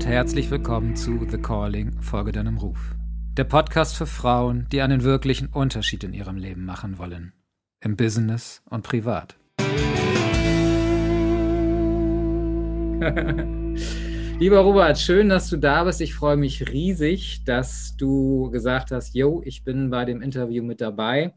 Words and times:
und 0.00 0.06
herzlich 0.06 0.50
willkommen 0.50 0.96
zu 0.96 1.26
The 1.30 1.36
Calling, 1.36 2.00
Folge 2.00 2.32
deinem 2.32 2.56
Ruf. 2.56 2.94
Der 3.36 3.44
Podcast 3.44 3.94
für 3.94 4.06
Frauen, 4.06 4.66
die 4.72 4.80
einen 4.80 5.04
wirklichen 5.04 5.48
Unterschied 5.48 6.04
in 6.04 6.14
ihrem 6.14 6.38
Leben 6.38 6.64
machen 6.64 6.96
wollen. 6.96 7.34
Im 7.82 7.98
Business 7.98 8.62
und 8.70 8.82
privat. 8.82 9.36
Lieber 14.38 14.60
Robert, 14.60 14.98
schön, 14.98 15.28
dass 15.28 15.50
du 15.50 15.58
da 15.58 15.84
bist. 15.84 16.00
Ich 16.00 16.14
freue 16.14 16.38
mich 16.38 16.72
riesig, 16.72 17.44
dass 17.44 17.94
du 17.98 18.50
gesagt 18.50 18.92
hast, 18.92 19.14
yo, 19.14 19.42
ich 19.44 19.64
bin 19.64 19.90
bei 19.90 20.06
dem 20.06 20.22
Interview 20.22 20.64
mit 20.64 20.80
dabei 20.80 21.34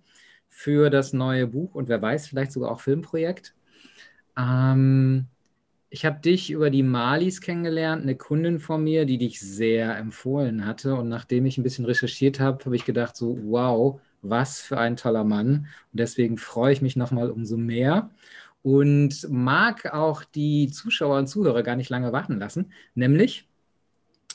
für 0.48 0.89
das 0.89 1.11
neue 1.11 1.48
Buch 1.48 1.75
und 1.75 1.89
wer 1.89 2.02
weiß, 2.02 2.27
vielleicht 2.27 2.53
sogar 2.53 2.71
auch 2.71 2.80
Filmprojekt. 2.80 3.55
Ähm, 4.38 5.27
ich 5.93 6.05
habe 6.05 6.20
dich 6.20 6.49
über 6.49 6.71
die 6.71 6.81
Malis 6.81 7.39
kennengelernt, 7.39 8.01
eine 8.01 8.15
Kundin 8.15 8.59
von 8.59 8.84
mir, 8.84 9.05
die 9.05 9.20
dich 9.20 9.39
sehr 9.39 9.95
empfohlen 9.95 10.65
hatte. 10.65 10.95
Und 10.95 11.07
nachdem 11.07 11.45
ich 11.45 11.59
ein 11.59 11.63
bisschen 11.63 11.85
recherchiert 11.85 12.39
habe, 12.39 12.65
habe 12.65 12.75
ich 12.75 12.84
gedacht, 12.84 13.15
so, 13.15 13.38
wow, 13.43 14.01
was 14.23 14.59
für 14.59 14.79
ein 14.79 14.95
toller 14.95 15.23
Mann. 15.23 15.67
Und 15.91 15.99
deswegen 15.99 16.39
freue 16.39 16.73
ich 16.73 16.81
mich 16.81 16.95
nochmal 16.95 17.29
umso 17.29 17.57
mehr 17.57 18.09
und 18.63 19.29
mag 19.29 19.93
auch 19.93 20.23
die 20.23 20.71
Zuschauer 20.71 21.20
und 21.20 21.27
Zuhörer 21.27 21.61
gar 21.61 21.75
nicht 21.75 21.91
lange 21.91 22.12
warten 22.12 22.39
lassen. 22.39 22.71
Nämlich 22.95 23.48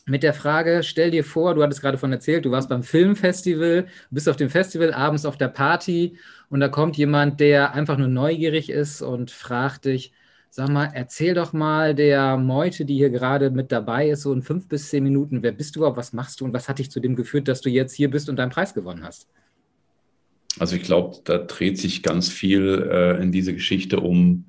mit 0.06 0.22
der 0.22 0.34
Frage, 0.34 0.84
stell 0.84 1.10
dir 1.10 1.24
vor, 1.24 1.56
du 1.56 1.62
hattest 1.64 1.80
gerade 1.80 1.98
von 1.98 2.12
erzählt, 2.12 2.44
du 2.44 2.52
warst 2.52 2.68
beim 2.68 2.84
Filmfestival, 2.84 3.88
bist 4.10 4.28
auf 4.28 4.36
dem 4.36 4.48
Festival, 4.48 4.94
abends 4.94 5.24
auf 5.26 5.36
der 5.36 5.48
Party 5.48 6.18
und 6.50 6.60
da 6.60 6.68
kommt 6.68 6.96
jemand, 6.96 7.40
der 7.40 7.74
einfach 7.74 7.98
nur 7.98 8.06
neugierig 8.06 8.70
ist 8.70 9.02
und 9.02 9.32
fragt 9.32 9.86
dich, 9.86 10.12
Sag 10.50 10.70
mal, 10.70 10.90
erzähl 10.94 11.34
doch 11.34 11.52
mal 11.52 11.94
der 11.94 12.36
Meute, 12.36 12.84
die 12.84 12.94
hier 12.96 13.10
gerade 13.10 13.50
mit 13.50 13.70
dabei 13.70 14.10
ist, 14.10 14.22
so 14.22 14.32
in 14.32 14.42
fünf 14.42 14.66
bis 14.66 14.88
zehn 14.88 15.04
Minuten, 15.04 15.42
wer 15.42 15.52
bist 15.52 15.76
du 15.76 15.80
überhaupt, 15.80 15.98
was 15.98 16.12
machst 16.12 16.40
du 16.40 16.46
und 16.46 16.52
was 16.52 16.68
hat 16.68 16.78
dich 16.78 16.90
zu 16.90 17.00
dem 17.00 17.16
geführt, 17.16 17.48
dass 17.48 17.60
du 17.60 17.68
jetzt 17.68 17.94
hier 17.94 18.10
bist 18.10 18.28
und 18.28 18.36
deinen 18.36 18.50
Preis 18.50 18.74
gewonnen 18.74 19.04
hast? 19.04 19.28
Also 20.58 20.76
ich 20.76 20.82
glaube, 20.82 21.18
da 21.24 21.38
dreht 21.38 21.78
sich 21.78 22.02
ganz 22.02 22.28
viel 22.28 22.88
äh, 22.90 23.22
in 23.22 23.30
diese 23.30 23.52
Geschichte 23.52 24.00
um 24.00 24.46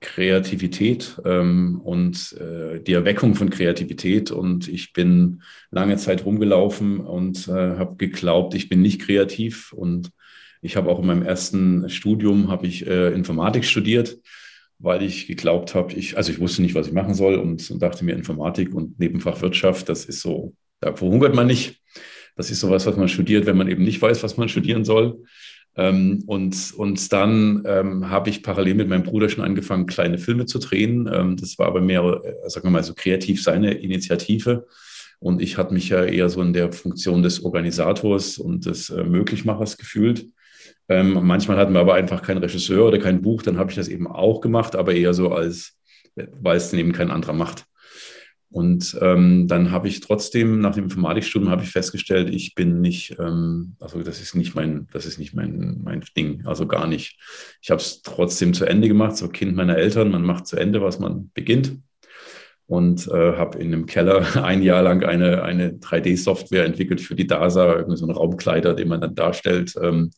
Kreativität 0.00 1.20
ähm, 1.24 1.80
und 1.82 2.36
äh, 2.38 2.80
die 2.80 2.92
Erweckung 2.92 3.34
von 3.34 3.50
Kreativität. 3.50 4.30
Und 4.30 4.68
ich 4.68 4.92
bin 4.92 5.42
lange 5.70 5.96
Zeit 5.96 6.24
rumgelaufen 6.24 7.00
und 7.00 7.48
äh, 7.48 7.52
habe 7.52 7.96
geglaubt, 7.96 8.54
ich 8.54 8.68
bin 8.68 8.80
nicht 8.80 9.02
kreativ. 9.02 9.72
Und 9.72 10.10
ich 10.60 10.76
habe 10.76 10.88
auch 10.90 11.00
in 11.00 11.06
meinem 11.06 11.22
ersten 11.22 11.88
Studium 11.88 12.56
ich 12.62 12.86
äh, 12.86 13.12
Informatik 13.12 13.64
studiert 13.64 14.18
weil 14.82 15.02
ich 15.02 15.28
geglaubt 15.28 15.74
habe, 15.74 15.94
ich, 15.94 16.16
also 16.16 16.32
ich 16.32 16.40
wusste 16.40 16.60
nicht, 16.60 16.74
was 16.74 16.88
ich 16.88 16.92
machen 16.92 17.14
soll 17.14 17.36
und, 17.36 17.70
und 17.70 17.80
dachte 17.80 18.04
mir, 18.04 18.14
Informatik 18.14 18.74
und 18.74 18.98
Nebenfach 18.98 19.40
Wirtschaft, 19.40 19.88
das 19.88 20.04
ist 20.04 20.20
so, 20.20 20.54
da 20.80 20.94
verhungert 20.94 21.34
man 21.34 21.46
nicht. 21.46 21.80
Das 22.36 22.50
ist 22.50 22.60
sowas, 22.60 22.84
was 22.86 22.96
man 22.96 23.08
studiert, 23.08 23.46
wenn 23.46 23.56
man 23.56 23.68
eben 23.68 23.84
nicht 23.84 24.02
weiß, 24.02 24.22
was 24.22 24.36
man 24.36 24.48
studieren 24.48 24.84
soll. 24.84 25.22
Ähm, 25.76 26.24
und, 26.26 26.74
und 26.76 27.12
dann 27.12 27.62
ähm, 27.64 28.10
habe 28.10 28.28
ich 28.28 28.42
parallel 28.42 28.74
mit 28.74 28.88
meinem 28.88 29.04
Bruder 29.04 29.28
schon 29.28 29.44
angefangen, 29.44 29.86
kleine 29.86 30.18
Filme 30.18 30.46
zu 30.46 30.58
drehen. 30.58 31.08
Ähm, 31.12 31.36
das 31.36 31.58
war 31.58 31.66
aber 31.66 31.80
mehr, 31.80 32.02
äh, 32.02 32.50
sagen 32.50 32.66
wir 32.66 32.72
mal, 32.72 32.82
so 32.82 32.94
kreativ 32.94 33.42
seine 33.42 33.74
Initiative. 33.74 34.66
Und 35.20 35.40
ich 35.40 35.56
hatte 35.56 35.72
mich 35.72 35.88
ja 35.90 36.04
eher 36.04 36.28
so 36.28 36.42
in 36.42 36.52
der 36.52 36.72
Funktion 36.72 37.22
des 37.22 37.44
Organisators 37.44 38.38
und 38.38 38.66
des 38.66 38.90
äh, 38.90 39.04
Möglichmachers 39.04 39.78
gefühlt. 39.78 40.26
Ähm, 40.88 41.18
manchmal 41.22 41.56
hatten 41.56 41.72
wir 41.72 41.80
aber 41.80 41.94
einfach 41.94 42.22
keinen 42.22 42.38
Regisseur 42.38 42.86
oder 42.86 42.98
kein 42.98 43.22
Buch, 43.22 43.42
dann 43.42 43.58
habe 43.58 43.70
ich 43.70 43.76
das 43.76 43.88
eben 43.88 44.06
auch 44.06 44.40
gemacht, 44.40 44.76
aber 44.76 44.94
eher 44.94 45.14
so 45.14 45.32
als, 45.32 45.78
weil 46.14 46.56
es 46.56 46.72
eben 46.72 46.92
kein 46.92 47.10
anderer 47.10 47.32
macht. 47.32 47.64
Und 48.52 48.98
ähm, 49.00 49.48
dann 49.48 49.70
habe 49.70 49.88
ich 49.88 50.00
trotzdem 50.00 50.60
nach 50.60 50.74
dem 50.74 50.84
Informatikstudium 50.84 51.50
habe 51.50 51.62
ich 51.62 51.70
festgestellt, 51.70 52.28
ich 52.28 52.54
bin 52.54 52.82
nicht, 52.82 53.16
ähm, 53.18 53.76
also 53.80 54.02
das 54.02 54.20
ist 54.20 54.34
nicht 54.34 54.54
mein, 54.54 54.88
das 54.92 55.06
ist 55.06 55.18
nicht 55.18 55.34
mein, 55.34 55.80
mein 55.82 56.04
Ding, 56.14 56.44
also 56.44 56.66
gar 56.66 56.86
nicht. 56.86 57.18
Ich 57.62 57.70
habe 57.70 57.80
es 57.80 58.02
trotzdem 58.02 58.52
zu 58.52 58.66
Ende 58.66 58.88
gemacht, 58.88 59.16
so 59.16 59.28
Kind 59.28 59.56
meiner 59.56 59.78
Eltern, 59.78 60.10
man 60.10 60.22
macht 60.22 60.46
zu 60.46 60.56
Ende, 60.56 60.82
was 60.82 60.98
man 60.98 61.30
beginnt. 61.32 61.78
Und 62.66 63.08
äh, 63.08 63.36
habe 63.36 63.58
in 63.58 63.72
einem 63.72 63.86
Keller 63.86 64.26
ein 64.44 64.62
Jahr 64.62 64.82
lang 64.82 65.02
eine, 65.02 65.42
eine 65.42 65.70
3D-Software 65.70 66.66
entwickelt 66.66 67.00
für 67.00 67.14
die 67.14 67.26
DASA, 67.26 67.76
irgendwie 67.76 67.96
so 67.96 68.04
einen 68.04 68.14
Raumkleider, 68.14 68.74
den 68.74 68.88
man 68.88 69.00
dann 69.00 69.14
darstellt. 69.14 69.74
Ähm, 69.80 70.10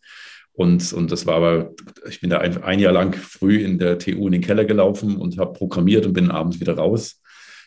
und, 0.57 0.93
und 0.93 1.11
das 1.11 1.27
war 1.27 1.35
aber, 1.35 1.73
ich 2.09 2.21
bin 2.21 2.31
da 2.31 2.39
ein, 2.39 2.63
ein 2.63 2.79
Jahr 2.79 2.93
lang 2.93 3.15
früh 3.15 3.59
in 3.59 3.79
der 3.79 3.99
TU 3.99 4.27
in 4.27 4.33
den 4.33 4.41
Keller 4.41 4.65
gelaufen 4.65 5.17
und 5.17 5.37
habe 5.37 5.53
programmiert 5.53 6.07
und 6.07 6.13
bin 6.13 6.31
abends 6.31 6.61
wieder 6.61 6.75
raus. 6.75 7.21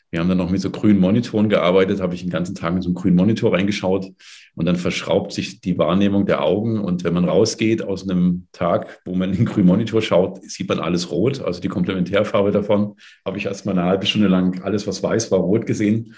Wir 0.10 0.22
haben 0.22 0.30
dann 0.30 0.38
noch 0.38 0.50
mit 0.50 0.62
so 0.62 0.70
grünen 0.70 1.02
Monitoren 1.02 1.50
gearbeitet, 1.50 2.00
habe 2.00 2.16
ich 2.16 2.22
den 2.22 2.30
ganzen 2.30 2.56
Tag 2.56 2.74
in 2.74 2.82
so 2.82 2.88
einen 2.88 2.96
grünen 2.96 3.18
Monitor 3.18 3.54
reingeschaut 3.54 4.14
und 4.56 4.66
dann 4.66 4.78
verschraubt 4.78 5.34
sich 5.34 5.60
die 5.60 5.78
Wahrnehmung 5.78 6.26
der 6.26 6.42
Augen. 6.42 6.80
Und 6.80 7.04
wenn 7.04 7.14
man 7.14 7.26
rausgeht 7.26 7.82
aus 7.82 8.10
einem 8.10 8.48
Tag, 8.54 9.02
wo 9.04 9.16
man 9.16 9.32
in 9.32 9.36
den 9.36 9.46
grünen 9.46 9.68
Monitor 9.68 10.02
schaut, 10.02 10.42
sieht 10.50 10.70
man 10.70 10.80
alles 10.80 11.12
rot. 11.12 11.42
Also 11.42 11.60
die 11.60 11.68
Komplementärfarbe 11.68 12.52
davon 12.52 12.96
habe 13.26 13.38
ich 13.38 13.48
erst 13.48 13.66
mal 13.66 13.74
eine 13.74 13.84
halbe 13.84 14.06
Stunde 14.06 14.30
lang 14.30 14.62
alles, 14.64 14.88
was 14.88 15.04
weiß 15.04 15.30
war, 15.32 15.40
rot 15.40 15.66
gesehen. 15.66 16.16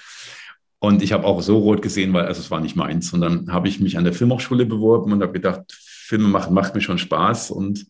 Und 0.78 1.02
ich 1.02 1.12
habe 1.12 1.26
auch 1.26 1.42
so 1.42 1.58
rot 1.58 1.82
gesehen, 1.82 2.14
weil 2.14 2.26
also 2.26 2.42
es 2.42 2.52
war 2.52 2.62
nicht 2.62 2.76
meins. 2.76 3.12
Und 3.12 3.22
dann 3.22 3.52
habe 3.52 3.68
ich 3.68 3.80
mich 3.80 3.98
an 3.98 4.04
der 4.04 4.14
Filmhochschule 4.14 4.68
beworben 4.68 5.12
und 5.12 5.24
habe 5.24 5.34
gedacht, 5.34 5.64
Filme 6.10 6.28
machen 6.28 6.56
macht 6.56 6.74
mir 6.74 6.82
schon 6.82 6.98
Spaß 6.98 7.52
und 7.52 7.86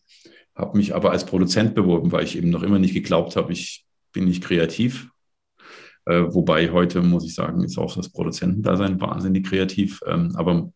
habe 0.54 0.76
mich 0.76 0.94
aber 0.94 1.10
als 1.10 1.24
Produzent 1.24 1.74
beworben, 1.74 2.12
weil 2.12 2.24
ich 2.24 2.36
eben 2.36 2.50
noch 2.50 2.62
immer 2.62 2.78
nicht 2.78 2.92
geglaubt 2.92 3.34
habe, 3.34 3.50
ich 3.50 3.86
bin 4.12 4.26
nicht 4.26 4.44
kreativ. 4.44 5.08
Äh, 6.04 6.24
wobei 6.28 6.70
heute, 6.70 7.00
muss 7.00 7.24
ich 7.24 7.34
sagen, 7.34 7.64
ist 7.64 7.78
auch 7.78 7.96
das 7.96 8.10
Produzentendasein 8.10 9.00
wahnsinnig 9.00 9.46
kreativ. 9.46 10.00
Ähm, 10.06 10.36
aber 10.36 10.70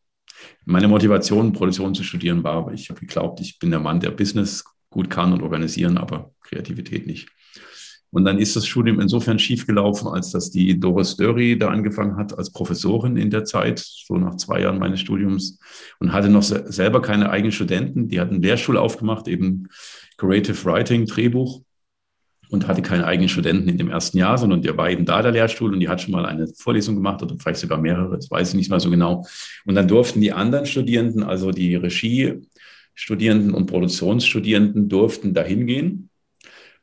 meine 0.64 0.88
Motivation, 0.88 1.52
Produktion 1.52 1.94
zu 1.94 2.02
studieren, 2.02 2.42
war, 2.42 2.72
ich 2.72 2.88
habe 2.88 3.00
geglaubt, 3.00 3.40
ich 3.40 3.58
bin 3.58 3.70
der 3.70 3.80
Mann, 3.80 4.00
der 4.00 4.12
Business 4.12 4.64
gut 4.88 5.10
kann 5.10 5.34
und 5.34 5.42
organisieren, 5.42 5.98
aber 5.98 6.32
Kreativität 6.40 7.06
nicht. 7.06 7.28
Und 8.14 8.24
dann 8.24 8.38
ist 8.38 8.54
das 8.54 8.64
Studium 8.64 9.00
insofern 9.00 9.40
schiefgelaufen, 9.40 10.06
als 10.06 10.30
dass 10.30 10.52
die 10.52 10.78
Doris 10.78 11.16
Dörri 11.16 11.58
da 11.58 11.70
angefangen 11.70 12.16
hat 12.16 12.38
als 12.38 12.52
Professorin 12.52 13.16
in 13.16 13.28
der 13.28 13.44
Zeit, 13.44 13.80
so 13.80 14.16
nach 14.16 14.36
zwei 14.36 14.60
Jahren 14.60 14.78
meines 14.78 15.00
Studiums, 15.00 15.58
und 15.98 16.12
hatte 16.12 16.28
noch 16.28 16.44
selber 16.44 17.02
keine 17.02 17.30
eigenen 17.30 17.50
Studenten. 17.50 18.06
Die 18.06 18.20
hat 18.20 18.30
einen 18.30 18.40
Lehrstuhl 18.40 18.76
aufgemacht, 18.76 19.26
eben 19.26 19.68
Creative 20.16 20.64
Writing, 20.64 21.06
Drehbuch, 21.06 21.62
und 22.50 22.68
hatte 22.68 22.82
keine 22.82 23.04
eigenen 23.04 23.28
Studenten 23.28 23.68
in 23.68 23.78
dem 23.78 23.90
ersten 23.90 24.16
Jahr, 24.16 24.38
sondern 24.38 24.62
der 24.62 24.76
war 24.76 24.88
eben 24.90 25.04
da 25.04 25.20
der 25.20 25.32
Lehrstuhl 25.32 25.72
und 25.72 25.80
die 25.80 25.88
hat 25.88 26.00
schon 26.00 26.12
mal 26.12 26.24
eine 26.24 26.46
Vorlesung 26.46 26.94
gemacht 26.94 27.20
oder 27.20 27.34
vielleicht 27.36 27.58
sogar 27.58 27.78
mehrere, 27.78 28.14
das 28.14 28.30
weiß 28.30 28.50
ich 28.50 28.54
nicht 28.54 28.70
mal 28.70 28.78
so 28.78 28.90
genau. 28.90 29.26
Und 29.66 29.74
dann 29.74 29.88
durften 29.88 30.20
die 30.20 30.32
anderen 30.32 30.66
Studierenden, 30.66 31.24
also 31.24 31.50
die 31.50 31.74
Regiestudierenden 31.74 33.54
und 33.54 33.66
Produktionsstudierenden, 33.66 34.88
durften 34.88 35.34
dahin 35.34 35.66
gehen 35.66 36.10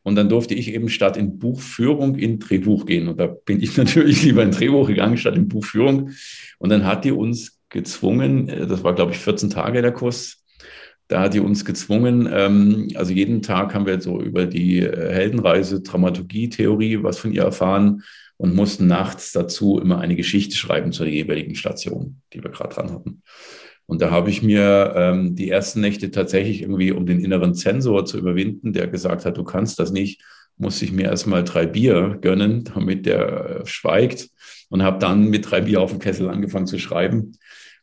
und 0.03 0.15
dann 0.15 0.29
durfte 0.29 0.53
ich 0.55 0.73
eben 0.73 0.89
statt 0.89 1.17
in 1.17 1.37
Buchführung 1.37 2.15
in 2.15 2.39
Drehbuch 2.39 2.85
gehen. 2.85 3.07
Und 3.07 3.19
da 3.19 3.27
bin 3.27 3.61
ich 3.61 3.77
natürlich 3.77 4.23
lieber 4.23 4.43
in 4.43 4.51
Drehbuch 4.51 4.87
gegangen 4.87 5.17
statt 5.17 5.35
in 5.35 5.47
Buchführung. 5.47 6.11
Und 6.57 6.69
dann 6.69 6.85
hat 6.85 7.05
die 7.05 7.11
uns 7.11 7.59
gezwungen, 7.69 8.49
äh, 8.49 8.67
das 8.67 8.83
war, 8.83 8.95
glaube 8.95 9.11
ich, 9.11 9.17
14 9.19 9.49
Tage 9.49 9.81
der 9.81 9.91
Kurs, 9.91 10.41
da 11.11 11.19
hat 11.23 11.33
die 11.33 11.41
uns 11.41 11.65
gezwungen, 11.65 12.29
ähm, 12.31 12.87
also 12.95 13.11
jeden 13.11 13.41
Tag 13.41 13.73
haben 13.73 13.85
wir 13.85 13.99
so 13.99 14.21
über 14.21 14.45
die 14.45 14.79
äh, 14.79 15.13
Heldenreise, 15.13 15.81
Dramaturgie, 15.81 16.49
Theorie 16.49 17.03
was 17.03 17.19
von 17.19 17.33
ihr 17.33 17.43
erfahren 17.43 18.03
und 18.37 18.55
mussten 18.55 18.87
nachts 18.87 19.33
dazu 19.33 19.77
immer 19.77 19.99
eine 19.99 20.15
Geschichte 20.15 20.55
schreiben 20.55 20.93
zur 20.93 21.07
jeweiligen 21.07 21.55
Station, 21.55 22.21
die 22.33 22.41
wir 22.41 22.49
gerade 22.49 22.73
dran 22.73 22.91
hatten. 22.91 23.23
Und 23.87 24.01
da 24.01 24.09
habe 24.09 24.29
ich 24.29 24.41
mir 24.41 24.93
ähm, 24.95 25.35
die 25.35 25.49
ersten 25.49 25.81
Nächte 25.81 26.11
tatsächlich 26.11 26.61
irgendwie, 26.61 26.91
um 26.91 27.05
den 27.05 27.23
inneren 27.23 27.53
Zensor 27.53 28.05
zu 28.05 28.17
überwinden, 28.17 28.73
der 28.73 28.87
gesagt 28.87 29.25
hat, 29.25 29.37
du 29.37 29.43
kannst 29.43 29.79
das 29.79 29.91
nicht, 29.91 30.21
musste 30.57 30.85
ich 30.85 30.91
mir 30.91 31.05
erstmal 31.05 31.43
drei 31.43 31.65
Bier 31.65 32.17
gönnen, 32.21 32.63
damit 32.63 33.05
der 33.05 33.61
äh, 33.61 33.65
schweigt. 33.65 34.29
Und 34.69 34.83
habe 34.83 34.99
dann 34.99 35.29
mit 35.29 35.51
drei 35.51 35.61
Bier 35.61 35.81
auf 35.81 35.91
dem 35.91 35.99
Kessel 35.99 36.29
angefangen 36.29 36.67
zu 36.67 36.79
schreiben. 36.79 37.33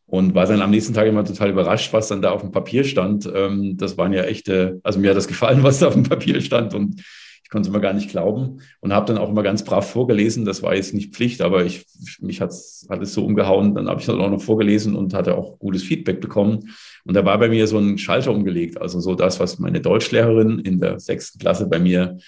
Und 0.07 0.35
war 0.35 0.47
dann 0.47 0.63
am 0.63 0.71
nächsten 0.71 0.95
Tag 0.95 1.07
immer 1.07 1.25
total 1.25 1.51
überrascht, 1.51 1.93
was 1.93 2.09
dann 2.09 2.23
da 2.23 2.31
auf 2.31 2.41
dem 2.41 2.51
Papier 2.51 2.85
stand. 2.85 3.31
Ähm, 3.35 3.77
das 3.77 3.99
waren 3.99 4.15
ja 4.15 4.23
echte, 4.23 4.81
also 4.83 4.99
mir 4.99 5.11
hat 5.11 5.17
das 5.19 5.29
gefallen, 5.29 5.63
was 5.65 5.81
da 5.81 5.89
auf 5.89 5.95
dem 5.95 6.05
Papier 6.05 6.41
stand. 6.41 6.73
Und 6.73 7.03
ich 7.49 7.53
konnte 7.53 7.67
es 7.67 7.75
immer 7.75 7.81
gar 7.81 7.95
nicht 7.95 8.11
glauben 8.11 8.61
und 8.81 8.93
habe 8.93 9.07
dann 9.07 9.17
auch 9.17 9.31
immer 9.31 9.43
ganz 9.43 9.65
brav 9.65 9.91
vorgelesen. 9.91 10.45
Das 10.45 10.63
war 10.63 10.75
jetzt 10.75 10.93
nicht 10.93 11.15
Pflicht, 11.15 11.41
aber 11.41 11.65
ich, 11.65 11.87
mich 12.21 12.43
hat's, 12.43 12.87
hat 12.91 13.01
es 13.01 13.15
so 13.15 13.25
umgehauen. 13.25 13.75
Dann 13.75 13.89
habe 13.89 14.01
ich 14.01 14.07
dann 14.07 14.21
auch 14.21 14.29
noch 14.29 14.43
vorgelesen 14.43 14.95
und 14.95 15.15
hatte 15.15 15.35
auch 15.35 15.59
gutes 15.59 15.83
Feedback 15.83 16.21
bekommen. 16.21 16.75
Und 17.07 17.15
da 17.15 17.25
war 17.25 17.39
bei 17.39 17.49
mir 17.49 17.67
so 17.67 17.79
ein 17.79 17.97
Schalter 17.97 18.33
umgelegt. 18.33 18.79
Also 18.79 19.01
so 19.01 19.15
das, 19.15 19.41
was 19.41 19.59
meine 19.59 19.81
Deutschlehrerin 19.81 20.59
in 20.59 20.79
der 20.79 21.01
sechsten 21.01 21.39
Klasse 21.39 21.67
bei 21.67 21.79
mir 21.79 22.19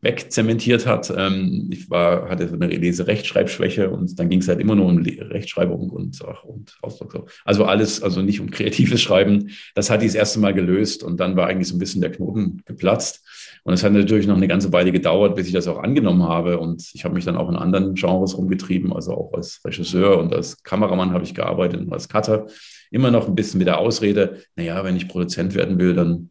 wegzementiert 0.00 0.86
hat. 0.86 1.12
Ähm, 1.16 1.68
ich 1.72 1.90
war, 1.90 2.28
hatte 2.28 2.48
so 2.48 2.54
eine 2.54 2.68
Lese-Rechtschreibschwäche 2.68 3.90
und 3.90 4.18
dann 4.18 4.28
ging 4.28 4.40
es 4.40 4.48
halt 4.48 4.60
immer 4.60 4.74
nur 4.74 4.86
um 4.86 4.98
Rechtschreibung 4.98 5.90
und, 5.90 6.20
ach, 6.24 6.44
und 6.44 6.76
Ausdruck. 6.82 7.30
Also 7.44 7.64
alles, 7.64 8.02
also 8.02 8.22
nicht 8.22 8.40
um 8.40 8.50
kreatives 8.50 9.00
Schreiben. 9.00 9.50
Das 9.74 9.90
hat 9.90 10.02
die 10.02 10.06
das 10.06 10.14
erste 10.14 10.38
Mal 10.38 10.54
gelöst 10.54 11.02
und 11.02 11.18
dann 11.18 11.36
war 11.36 11.48
eigentlich 11.48 11.68
so 11.68 11.74
ein 11.74 11.80
bisschen 11.80 12.00
der 12.00 12.12
Knoten 12.12 12.62
geplatzt. 12.64 13.24
Und 13.64 13.74
es 13.74 13.82
hat 13.82 13.92
natürlich 13.92 14.26
noch 14.26 14.36
eine 14.36 14.48
ganze 14.48 14.72
Weile 14.72 14.92
gedauert, 14.92 15.34
bis 15.34 15.48
ich 15.48 15.52
das 15.52 15.66
auch 15.68 15.82
angenommen 15.82 16.22
habe. 16.22 16.58
Und 16.58 16.88
ich 16.94 17.04
habe 17.04 17.14
mich 17.14 17.24
dann 17.24 17.36
auch 17.36 17.48
in 17.48 17.56
anderen 17.56 17.94
Genres 17.94 18.36
rumgetrieben, 18.36 18.92
also 18.92 19.12
auch 19.12 19.32
als 19.34 19.60
Regisseur 19.64 20.18
und 20.18 20.32
als 20.32 20.62
Kameramann 20.62 21.12
habe 21.12 21.24
ich 21.24 21.34
gearbeitet 21.34 21.80
und 21.80 21.92
als 21.92 22.08
Cutter. 22.08 22.46
Immer 22.90 23.10
noch 23.10 23.28
ein 23.28 23.34
bisschen 23.34 23.58
mit 23.58 23.66
der 23.66 23.78
Ausrede, 23.78 24.42
naja, 24.56 24.82
wenn 24.84 24.96
ich 24.96 25.08
Produzent 25.08 25.54
werden 25.54 25.78
will, 25.78 25.94
dann 25.94 26.30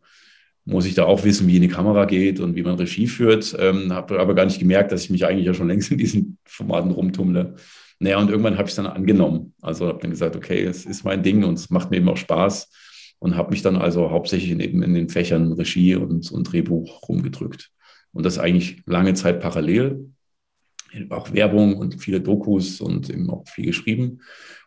muss 0.68 0.86
ich 0.86 0.96
da 0.96 1.06
auch 1.06 1.24
wissen, 1.24 1.48
wie 1.48 1.56
eine 1.56 1.70
Kamera 1.70 2.04
geht 2.04 2.42
und 2.42 2.56
wie 2.56 2.62
man 2.62 2.76
Regie 2.76 3.08
führt. 3.08 3.56
Ähm, 3.58 3.94
habe 3.94 4.20
aber 4.20 4.36
gar 4.36 4.46
nicht 4.46 4.60
gemerkt, 4.60 4.92
dass 4.92 5.06
ich 5.06 5.10
mich 5.10 5.26
eigentlich 5.26 5.46
ja 5.46 5.54
schon 5.54 5.68
längst 5.70 5.90
in 5.92 5.98
diesen 5.98 6.38
Formaten 6.46 6.92
rumtummle. 6.92 7.56
Naja, 8.00 8.20
und 8.20 8.30
irgendwann 8.30 8.58
habe 8.58 8.66
ich 8.66 8.72
es 8.72 8.76
dann 8.76 8.86
angenommen. 8.86 9.54
Also 9.62 9.88
habe 9.88 10.00
dann 10.02 10.12
gesagt, 10.12 10.36
okay, 10.36 10.62
es 10.64 10.86
ist 10.86 11.06
mein 11.06 11.24
Ding 11.24 11.46
und 11.46 11.54
es 11.54 11.70
macht 11.70 11.90
mir 11.90 11.98
eben 11.98 12.10
auch 12.10 12.18
Spaß. 12.18 12.70
Und 13.20 13.36
habe 13.36 13.50
mich 13.50 13.62
dann 13.62 13.78
also 13.78 14.12
hauptsächlich 14.12 14.52
in, 14.52 14.60
eben 14.60 14.84
in 14.84 14.94
den 14.94 15.10
Fächern 15.10 15.54
Regie 15.54 15.96
und, 15.96 16.30
und 16.32 16.44
Drehbuch 16.44 17.08
rumgedrückt. 17.08 17.72
Und 18.12 18.26
das 18.26 18.38
eigentlich 18.38 18.84
lange 18.86 19.14
Zeit 19.14 19.40
parallel. 19.40 20.12
Auch 21.10 21.32
Werbung 21.34 21.78
und 21.78 22.02
viele 22.02 22.22
Dokus 22.22 22.82
und 22.82 23.10
eben 23.10 23.30
auch 23.30 23.48
viel 23.48 23.68
geschrieben. 23.68 24.20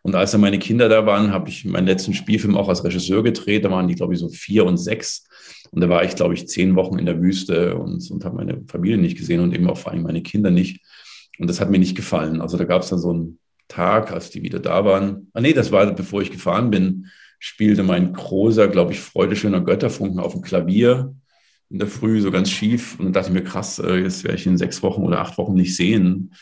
Und 0.02 0.14
als 0.14 0.30
dann 0.30 0.40
meine 0.40 0.58
Kinder 0.58 0.88
da 0.88 1.04
waren, 1.04 1.32
habe 1.32 1.50
ich 1.50 1.64
meinen 1.66 1.86
letzten 1.86 2.14
Spielfilm 2.14 2.56
auch 2.56 2.68
als 2.68 2.84
Regisseur 2.84 3.22
gedreht. 3.22 3.64
Da 3.64 3.70
waren 3.70 3.86
die, 3.86 3.94
glaube 3.94 4.14
ich, 4.14 4.20
so 4.20 4.28
vier 4.28 4.64
und 4.64 4.78
sechs. 4.78 5.26
Und 5.70 5.80
da 5.80 5.88
war 5.88 6.04
ich, 6.04 6.16
glaube 6.16 6.34
ich, 6.34 6.48
zehn 6.48 6.74
Wochen 6.74 6.98
in 6.98 7.06
der 7.06 7.22
Wüste 7.22 7.76
und, 7.76 8.10
und 8.10 8.24
habe 8.24 8.36
meine 8.36 8.62
Familie 8.66 8.98
nicht 8.98 9.16
gesehen 9.16 9.40
und 9.40 9.54
eben 9.54 9.68
auch 9.68 9.78
vor 9.78 9.92
allem 9.92 10.02
meine 10.02 10.22
Kinder 10.22 10.50
nicht. 10.50 10.80
Und 11.38 11.48
das 11.48 11.60
hat 11.60 11.70
mir 11.70 11.78
nicht 11.78 11.96
gefallen. 11.96 12.40
Also 12.40 12.56
da 12.56 12.64
gab 12.64 12.82
es 12.82 12.90
dann 12.90 12.98
so 12.98 13.10
einen 13.10 13.38
Tag, 13.68 14.12
als 14.12 14.30
die 14.30 14.42
wieder 14.42 14.58
da 14.58 14.84
waren. 14.84 15.28
Ah 15.32 15.40
nee, 15.40 15.52
das 15.52 15.70
war, 15.70 15.86
bevor 15.92 16.22
ich 16.22 16.30
gefahren 16.30 16.70
bin, 16.70 17.06
spielte 17.38 17.82
mein 17.82 18.12
großer, 18.12 18.68
glaube 18.68 18.92
ich, 18.92 19.00
Freude 19.00 19.36
schöner 19.36 19.60
Götterfunken 19.60 20.20
auf 20.20 20.32
dem 20.32 20.42
Klavier 20.42 21.14
in 21.70 21.78
der 21.78 21.88
Früh, 21.88 22.20
so 22.20 22.30
ganz 22.30 22.50
schief. 22.50 22.98
Und 22.98 23.06
dann 23.06 23.12
dachte 23.12 23.28
ich 23.28 23.34
mir, 23.34 23.44
krass, 23.44 23.78
äh, 23.78 23.96
jetzt 23.96 24.24
werde 24.24 24.36
ich 24.36 24.46
in 24.46 24.58
sechs 24.58 24.82
Wochen 24.82 25.02
oder 25.02 25.20
acht 25.20 25.38
Wochen 25.38 25.54
nicht 25.54 25.76
sehen. 25.76 26.34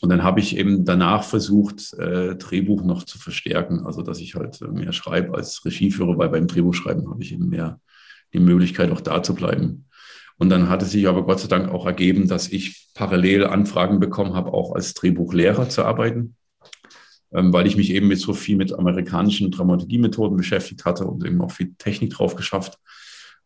Und 0.00 0.10
dann 0.10 0.22
habe 0.22 0.40
ich 0.40 0.56
eben 0.56 0.84
danach 0.84 1.24
versucht, 1.24 1.92
äh, 1.94 2.36
Drehbuch 2.36 2.82
noch 2.82 3.04
zu 3.04 3.18
verstärken. 3.18 3.86
Also, 3.86 4.02
dass 4.02 4.20
ich 4.20 4.34
halt 4.34 4.60
mehr 4.72 4.92
schreibe 4.92 5.34
als 5.34 5.64
Regieführer, 5.64 6.18
weil 6.18 6.30
beim 6.30 6.46
Drehbuchschreiben 6.46 7.08
habe 7.08 7.22
ich 7.22 7.32
eben 7.32 7.48
mehr 7.48 7.80
die 8.36 8.42
Möglichkeit, 8.42 8.90
auch 8.90 9.00
da 9.00 9.22
zu 9.22 9.34
bleiben. 9.34 9.86
Und 10.38 10.50
dann 10.50 10.68
hat 10.68 10.82
es 10.82 10.90
sich 10.90 11.08
aber 11.08 11.24
Gott 11.24 11.40
sei 11.40 11.48
Dank 11.48 11.70
auch 11.70 11.86
ergeben, 11.86 12.28
dass 12.28 12.48
ich 12.48 12.88
parallel 12.94 13.46
Anfragen 13.46 14.00
bekommen 14.00 14.34
habe, 14.34 14.52
auch 14.52 14.74
als 14.74 14.94
Drehbuchlehrer 14.94 15.68
zu 15.68 15.84
arbeiten, 15.84 16.36
ähm, 17.32 17.52
weil 17.52 17.66
ich 17.66 17.76
mich 17.76 17.90
eben 17.90 18.08
mit 18.08 18.20
so 18.20 18.34
viel 18.34 18.56
mit 18.56 18.72
amerikanischen 18.72 19.50
Dramaturgiemethoden 19.50 20.36
beschäftigt 20.36 20.84
hatte 20.84 21.06
und 21.06 21.24
eben 21.24 21.40
auch 21.40 21.50
viel 21.50 21.74
Technik 21.78 22.10
drauf 22.10 22.36
geschafft. 22.36 22.78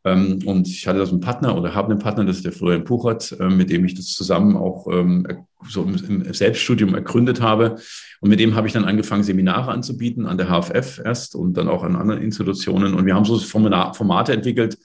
Ähm, 0.05 0.41
und 0.47 0.67
ich 0.67 0.87
hatte 0.87 0.99
da 0.99 1.07
so 1.07 1.13
einen 1.13 1.21
Partner 1.21 1.57
oder 1.57 1.75
habe 1.75 1.91
einen 1.91 1.99
Partner, 1.99 2.25
das 2.25 2.37
ist 2.37 2.45
der 2.45 2.53
Florian 2.53 2.85
Puchert, 2.85 3.37
ähm, 3.39 3.57
mit 3.57 3.71
dem 3.71 3.85
ich 3.85 3.95
das 3.95 4.07
zusammen 4.07 4.57
auch 4.57 4.87
ähm, 4.91 5.27
so 5.69 5.83
im 5.83 6.33
Selbststudium 6.33 6.95
ergründet 6.95 7.43
habe. 7.43 7.77
Und 8.21 8.31
mit 8.31 8.41
dem 8.41 8.55
habe 8.55 8.67
ich 8.67 8.73
dann 8.73 8.85
angefangen, 8.85 9.25
Seminare 9.25 9.71
anzubieten 9.71 10.27
an 10.27 10.39
der 10.39 10.49
HFF 10.49 11.03
erst 11.05 11.35
und 11.35 11.55
dann 11.55 11.69
auch 11.69 11.83
an 11.83 11.97
anderen 11.97 12.23
Institutionen. 12.23 12.95
Und 12.95 13.05
wir 13.05 13.15
haben 13.15 13.27
so 13.27 13.39
Formate 13.39 14.33
entwickelt, 14.33 14.79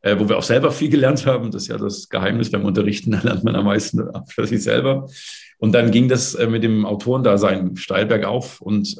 äh, 0.00 0.18
wo 0.18 0.28
wir 0.28 0.38
auch 0.38 0.42
selber 0.42 0.70
viel 0.70 0.88
gelernt 0.88 1.26
haben. 1.26 1.50
Das 1.50 1.64
ist 1.64 1.68
ja 1.68 1.76
das 1.76 2.08
Geheimnis 2.08 2.50
beim 2.50 2.64
Unterrichten, 2.64 3.10
da 3.10 3.20
lernt 3.20 3.44
man 3.44 3.56
am 3.56 3.66
meisten 3.66 4.02
für 4.28 4.46
sich 4.46 4.62
selber. 4.62 5.06
Und 5.58 5.72
dann 5.72 5.90
ging 5.90 6.08
das 6.08 6.34
äh, 6.34 6.46
mit 6.46 6.64
dem 6.64 6.86
Autorendasein 6.86 7.76
steil 7.76 8.06
bergauf. 8.06 8.60
Und 8.60 8.96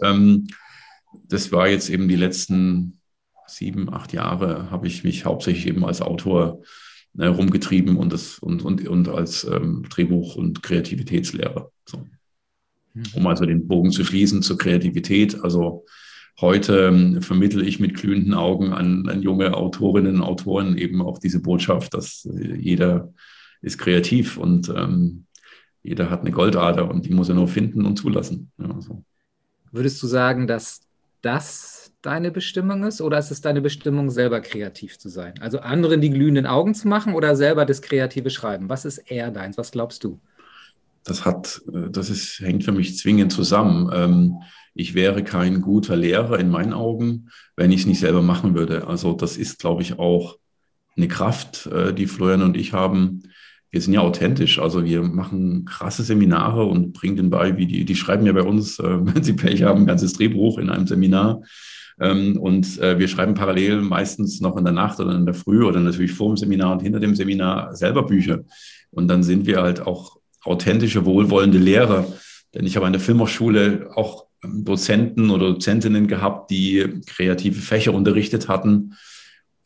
das 1.28 1.52
war 1.52 1.68
jetzt 1.68 1.90
eben 1.90 2.08
die 2.08 2.16
letzten 2.16 3.01
sieben, 3.56 3.92
acht 3.92 4.12
Jahre 4.12 4.70
habe 4.70 4.86
ich 4.86 5.04
mich 5.04 5.24
hauptsächlich 5.24 5.66
eben 5.66 5.84
als 5.84 6.02
Autor 6.02 6.62
äh, 7.18 7.26
rumgetrieben 7.26 7.96
und, 7.96 8.12
das, 8.12 8.38
und, 8.38 8.64
und, 8.64 8.86
und 8.88 9.08
als 9.08 9.44
ähm, 9.44 9.84
Drehbuch- 9.88 10.36
und 10.36 10.62
Kreativitätslehrer. 10.62 11.70
So. 11.86 12.06
Hm. 12.94 13.02
Um 13.14 13.26
also 13.26 13.44
den 13.44 13.68
Bogen 13.68 13.90
zu 13.90 14.04
schließen 14.04 14.42
zur 14.42 14.58
Kreativität. 14.58 15.42
Also 15.42 15.84
heute 16.40 16.86
ähm, 16.86 17.22
vermittle 17.22 17.64
ich 17.64 17.80
mit 17.80 17.94
glühenden 17.94 18.34
Augen 18.34 18.72
an, 18.72 19.08
an, 19.08 19.22
junge 19.22 19.54
Autorinnen 19.54 20.16
und 20.16 20.22
Autoren 20.22 20.76
eben 20.78 21.02
auch 21.02 21.18
diese 21.18 21.40
Botschaft, 21.40 21.94
dass 21.94 22.26
äh, 22.26 22.54
jeder 22.56 23.12
ist 23.60 23.78
kreativ 23.78 24.38
und 24.38 24.68
ähm, 24.70 25.26
jeder 25.82 26.10
hat 26.10 26.20
eine 26.20 26.30
Goldader 26.30 26.88
und 26.90 27.06
die 27.06 27.14
muss 27.14 27.28
er 27.28 27.34
nur 27.34 27.48
finden 27.48 27.84
und 27.84 27.96
zulassen. 27.96 28.50
Ja, 28.58 28.80
so. 28.80 29.04
Würdest 29.70 30.02
du 30.02 30.06
sagen, 30.06 30.46
dass 30.46 30.80
das 31.22 31.81
deine 32.02 32.30
Bestimmung 32.30 32.84
ist 32.84 33.00
oder 33.00 33.18
ist 33.18 33.30
es 33.30 33.40
deine 33.40 33.60
Bestimmung, 33.60 34.10
selber 34.10 34.40
kreativ 34.40 34.98
zu 34.98 35.08
sein? 35.08 35.34
Also 35.40 35.60
anderen 35.60 36.00
die 36.00 36.10
glühenden 36.10 36.46
Augen 36.46 36.74
zu 36.74 36.88
machen 36.88 37.14
oder 37.14 37.36
selber 37.36 37.64
das 37.64 37.80
kreative 37.80 38.30
Schreiben? 38.30 38.68
Was 38.68 38.84
ist 38.84 38.98
eher 38.98 39.30
deins? 39.30 39.56
Was 39.56 39.70
glaubst 39.70 40.04
du? 40.04 40.20
Das 41.04 41.24
hat, 41.24 41.62
das 41.66 42.10
ist, 42.10 42.40
hängt 42.40 42.64
für 42.64 42.72
mich 42.72 42.98
zwingend 42.98 43.32
zusammen. 43.32 43.90
Ähm, 43.92 44.42
ich 44.74 44.94
wäre 44.94 45.24
kein 45.24 45.60
guter 45.60 45.96
Lehrer 45.96 46.38
in 46.38 46.48
meinen 46.48 46.72
Augen, 46.72 47.30
wenn 47.56 47.72
ich 47.72 47.80
es 47.80 47.86
nicht 47.86 48.00
selber 48.00 48.22
machen 48.22 48.54
würde. 48.54 48.86
Also 48.86 49.12
das 49.12 49.36
ist, 49.36 49.58
glaube 49.58 49.82
ich, 49.82 49.98
auch 49.98 50.38
eine 50.96 51.08
Kraft, 51.08 51.66
äh, 51.66 51.92
die 51.92 52.06
Florian 52.06 52.42
und 52.42 52.56
ich 52.56 52.72
haben. 52.72 53.22
Wir 53.72 53.80
sind 53.80 53.94
ja 53.94 54.00
authentisch, 54.00 54.58
also 54.58 54.84
wir 54.84 55.02
machen 55.02 55.64
krasse 55.64 56.02
Seminare 56.02 56.66
und 56.66 56.92
bringen 56.92 57.16
den 57.16 57.30
bei, 57.30 57.56
wie 57.56 57.66
die, 57.66 57.86
die 57.86 57.96
schreiben 57.96 58.26
ja 58.26 58.32
bei 58.32 58.42
uns, 58.42 58.78
äh, 58.78 58.82
wenn 59.00 59.24
sie 59.24 59.32
Pech 59.32 59.62
haben, 59.62 59.80
ein 59.80 59.86
ganzes 59.86 60.12
Drehbuch 60.12 60.58
in 60.58 60.68
einem 60.68 60.86
Seminar. 60.86 61.42
Ähm, 61.98 62.36
und 62.36 62.78
äh, 62.80 62.98
wir 62.98 63.08
schreiben 63.08 63.32
parallel 63.32 63.80
meistens 63.80 64.42
noch 64.42 64.58
in 64.58 64.64
der 64.64 64.74
Nacht 64.74 65.00
oder 65.00 65.16
in 65.16 65.24
der 65.24 65.34
Früh 65.34 65.64
oder 65.64 65.80
natürlich 65.80 66.12
vor 66.12 66.28
dem 66.28 66.36
Seminar 66.36 66.72
und 66.72 66.82
hinter 66.82 67.00
dem 67.00 67.14
Seminar 67.14 67.74
selber 67.74 68.02
Bücher. 68.02 68.44
Und 68.90 69.08
dann 69.08 69.22
sind 69.22 69.46
wir 69.46 69.62
halt 69.62 69.80
auch 69.80 70.18
authentische, 70.44 71.06
wohlwollende 71.06 71.58
Lehrer. 71.58 72.06
Denn 72.54 72.66
ich 72.66 72.76
habe 72.76 72.84
an 72.84 72.92
der 72.92 73.00
Filmhochschule 73.00 73.90
auch 73.94 74.26
ähm, 74.44 74.66
Dozenten 74.66 75.30
oder 75.30 75.46
Dozentinnen 75.52 76.08
gehabt, 76.08 76.50
die 76.50 77.00
kreative 77.06 77.60
Fächer 77.62 77.94
unterrichtet 77.94 78.48
hatten 78.48 78.96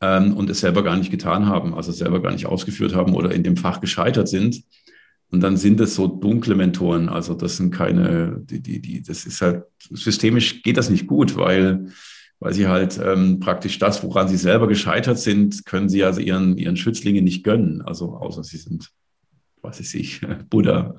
ähm, 0.00 0.34
und 0.36 0.50
es 0.50 0.60
selber 0.60 0.82
gar 0.82 0.96
nicht 0.96 1.10
getan 1.10 1.46
haben, 1.46 1.74
also 1.74 1.92
selber 1.92 2.20
gar 2.20 2.32
nicht 2.32 2.46
ausgeführt 2.46 2.94
haben 2.94 3.14
oder 3.14 3.32
in 3.32 3.42
dem 3.42 3.56
Fach 3.56 3.80
gescheitert 3.80 4.28
sind. 4.28 4.62
Und 5.30 5.40
dann 5.40 5.56
sind 5.56 5.80
es 5.80 5.94
so 5.94 6.06
dunkle 6.06 6.54
Mentoren. 6.54 7.08
Also 7.08 7.34
das 7.34 7.56
sind 7.56 7.72
keine, 7.72 8.40
die, 8.44 8.60
die, 8.60 8.80
die, 8.80 9.02
das 9.02 9.26
ist 9.26 9.42
halt, 9.42 9.64
systemisch 9.78 10.62
geht 10.62 10.76
das 10.76 10.90
nicht 10.90 11.06
gut, 11.06 11.36
weil 11.36 11.88
weil 12.38 12.52
sie 12.52 12.68
halt 12.68 13.00
ähm, 13.02 13.40
praktisch 13.40 13.78
das, 13.78 14.02
woran 14.02 14.28
sie 14.28 14.36
selber 14.36 14.68
gescheitert 14.68 15.18
sind, 15.18 15.64
können 15.64 15.88
sie 15.88 16.04
also 16.04 16.20
ihren, 16.20 16.56
ihren 16.58 16.76
Schützlingen 16.76 17.24
nicht 17.24 17.44
gönnen. 17.44 17.82
Also 17.82 18.14
außer 18.16 18.44
sie 18.44 18.58
sind, 18.58 18.90
was 19.62 19.80
weiß 19.80 19.94
ich, 19.94 20.20
Buddha. 20.50 20.96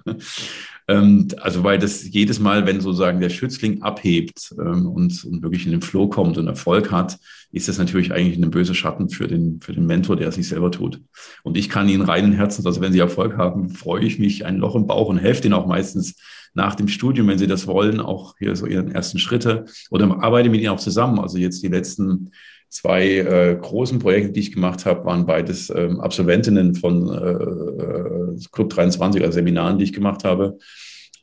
ähm, 0.88 1.28
also 1.42 1.64
weil 1.64 1.80
das 1.80 2.08
jedes 2.08 2.40
Mal, 2.40 2.66
wenn 2.66 2.82
sozusagen 2.82 3.20
der 3.20 3.30
Schützling 3.30 3.82
abhebt 3.82 4.54
ähm, 4.60 4.88
und, 4.88 5.24
und 5.26 5.42
wirklich 5.42 5.66
in 5.66 5.72
den 5.72 5.82
Flow 5.82 6.08
kommt 6.10 6.38
und 6.38 6.48
Erfolg 6.48 6.92
hat, 6.92 7.18
ist 7.52 7.68
das 7.68 7.78
natürlich 7.78 8.12
eigentlich 8.12 8.38
ein 8.38 8.52
böser 8.52 8.74
Schatten 8.74 9.10
für 9.10 9.28
den, 9.28 9.62
für 9.62 9.74
den 9.74 9.86
Mentor, 9.86 10.16
der 10.16 10.28
es 10.28 10.38
nicht 10.38 10.50
selber 10.50 10.72
tut. 10.72 11.02
Und 11.44 11.58
ich 11.58 11.70
kann 11.70 11.90
ihnen 11.90 12.04
reinen 12.04 12.34
Herzens, 12.34 12.66
also 12.66 12.82
wenn 12.82 12.94
sie 12.94 13.00
Erfolg 13.00 13.38
haben, 13.38 13.70
freue 13.70 14.04
ich 14.04 14.20
mich 14.20 14.46
ein 14.46 14.58
Loch 14.58 14.76
im 14.76 14.88
Bauch 14.88 15.08
und 15.08 15.18
helfe 15.18 15.46
ihnen 15.46 15.54
auch 15.54 15.68
meistens 15.68 16.16
nach 16.54 16.76
dem 16.76 16.88
Studium, 16.88 17.28
wenn 17.28 17.38
sie 17.38 17.48
das 17.48 17.68
wollen, 17.68 18.00
auch 18.00 18.36
hier 18.40 18.56
so 18.56 18.66
ihren 18.66 18.92
ersten 18.92 19.20
Schritte 19.20 19.66
oder 19.92 20.24
arbeite 20.24 20.50
mit 20.50 20.62
ihnen 20.62 20.70
auch 20.70 20.80
zusammen. 20.80 21.20
Also 21.20 21.38
jetzt 21.38 21.64
die 21.64 21.68
letzten 21.68 22.32
zwei 22.70 23.18
äh, 23.20 23.58
großen 23.60 24.00
Projekte, 24.00 24.32
die 24.32 24.42
ich 24.42 24.52
gemacht 24.52 24.86
habe, 24.86 25.06
waren 25.06 25.26
beides 25.26 25.70
ähm, 25.70 26.02
Absolventinnen 26.02 26.76
von 26.76 27.10
äh, 27.10 27.32
äh 27.32 28.17
Club 28.52 28.70
23, 28.70 29.22
also 29.22 29.34
Seminaren, 29.34 29.78
die 29.78 29.86
ich 29.86 29.94
gemacht 29.94 30.24
habe. 30.24 30.58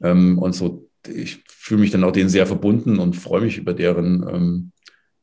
Ähm, 0.02 0.38
und 0.38 0.54
so, 0.54 0.88
ich 1.09 1.42
fühle 1.49 1.80
mich 1.80 1.90
dann 1.90 2.04
auch 2.04 2.12
denen 2.12 2.28
sehr 2.28 2.47
verbunden 2.47 2.99
und 2.99 3.14
freue 3.14 3.42
mich 3.42 3.59
über 3.59 3.75
deren 3.75 4.26
ähm, 4.28 4.73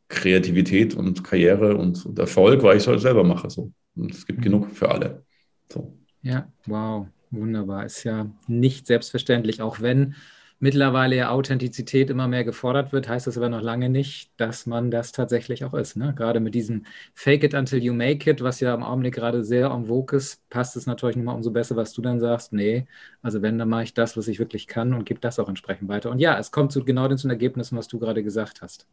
Kreativität 0.08 0.94
und 0.94 1.24
Karriere 1.24 1.78
und, 1.78 2.06
und 2.06 2.20
Erfolg, 2.20 2.64
weil 2.64 2.78
ich 2.78 2.84
es 2.84 2.88
halt 2.88 3.02
selber 3.02 3.24
mache. 3.24 3.50
So. 3.50 3.72
Und 3.96 4.14
es 4.14 4.26
gibt 4.26 4.40
mhm. 4.40 4.44
genug 4.44 4.72
für 4.72 4.90
alle. 4.90 5.24
So. 5.72 5.98
Ja, 6.22 6.52
wow. 6.66 7.08
Wunderbar, 7.34 7.86
ist 7.86 8.04
ja 8.04 8.30
nicht 8.48 8.88
selbstverständlich, 8.88 9.62
auch 9.62 9.80
wenn 9.80 10.16
mittlerweile 10.62 11.16
ja 11.16 11.32
Authentizität 11.32 12.10
immer 12.12 12.28
mehr 12.28 12.44
gefordert 12.44 12.94
wird, 12.94 13.10
heißt 13.10 13.26
das 13.26 13.36
aber 13.36 13.50
noch 13.50 13.62
lange 13.62 13.90
nicht, 13.90 14.32
dass 14.38 14.68
man 14.68 14.92
das 14.92 15.12
tatsächlich 15.12 15.66
auch 15.66 15.74
ist. 15.74 15.98
Ne? 15.98 16.14
Gerade 16.16 16.40
mit 16.40 16.54
diesem 16.54 16.86
Fake 17.16 17.44
it 17.44 17.56
until 17.56 17.84
you 17.84 17.94
make 17.94 18.30
it, 18.30 18.42
was 18.42 18.60
ja 18.60 18.74
im 18.74 18.84
Augenblick 18.84 19.16
gerade 19.16 19.44
sehr 19.44 19.72
en 19.72 19.88
vogue 19.88 20.16
ist, 20.16 20.48
passt 20.50 20.78
es 20.78 20.86
natürlich 20.86 21.16
nochmal 21.16 21.36
umso 21.36 21.50
besser, 21.50 21.76
was 21.76 21.94
du 21.94 22.04
dann 22.04 22.20
sagst. 22.20 22.54
Nee, 22.54 22.86
also 23.24 23.42
wenn, 23.42 23.58
dann 23.58 23.70
mache 23.70 23.84
ich 23.84 23.94
das, 23.96 24.16
was 24.16 24.28
ich 24.28 24.38
wirklich 24.38 24.68
kann 24.68 24.94
und 24.94 25.06
gebe 25.06 25.20
das 25.20 25.40
auch 25.40 25.50
entsprechend 25.50 25.90
weiter. 25.90 26.12
Und 26.12 26.20
ja, 26.20 26.38
es 26.38 26.52
kommt 26.52 26.72
zu 26.72 26.86
genau 26.86 27.08
den 27.08 27.18
Ergebnissen, 27.30 27.76
was 27.76 27.88
du 27.88 27.98
gerade 27.98 28.22
gesagt 28.24 28.62
hast. 28.62 28.86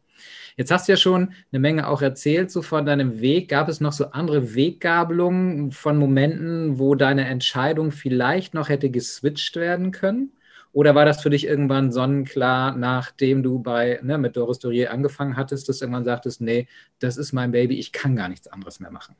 Jetzt 0.57 0.71
hast 0.71 0.87
du 0.87 0.93
ja 0.93 0.97
schon 0.97 1.33
eine 1.51 1.59
Menge 1.59 1.87
auch 1.87 2.01
erzählt, 2.01 2.49
so 2.49 2.63
von 2.63 2.85
deinem 2.85 3.21
Weg. 3.21 3.47
Gab 3.47 3.69
es 3.69 3.79
noch 3.79 3.93
so 3.93 4.05
andere 4.05 4.55
Weggabelungen 4.55 5.71
von 5.71 5.97
Momenten, 5.97 6.79
wo 6.79 6.95
deine 6.95 7.27
Entscheidung 7.27 7.91
vielleicht 7.91 8.55
noch 8.55 8.69
hätte 8.69 8.89
geswitcht 8.89 9.55
werden 9.55 9.91
können? 9.91 10.31
Oder 10.71 10.93
war 10.93 11.05
das 11.05 11.21
für 11.21 11.29
dich 11.29 11.45
irgendwann 11.45 11.91
sonnenklar, 11.91 12.75
nachdem 12.75 13.41
du 13.41 13.59
bei, 13.59 13.99
ne, 14.03 14.17
mit 14.17 14.37
Doris 14.37 14.59
Dorier 14.59 14.91
angefangen 14.91 15.35
hattest, 15.35 15.67
dass 15.67 15.81
irgendwann 15.81 16.05
sagtest, 16.05 16.41
nee, 16.41 16.67
das 16.99 17.17
ist 17.17 17.33
mein 17.33 17.51
Baby, 17.51 17.79
ich 17.79 17.91
kann 17.91 18.15
gar 18.15 18.29
nichts 18.29 18.47
anderes 18.47 18.79
mehr 18.79 18.91
machen? 18.91 19.15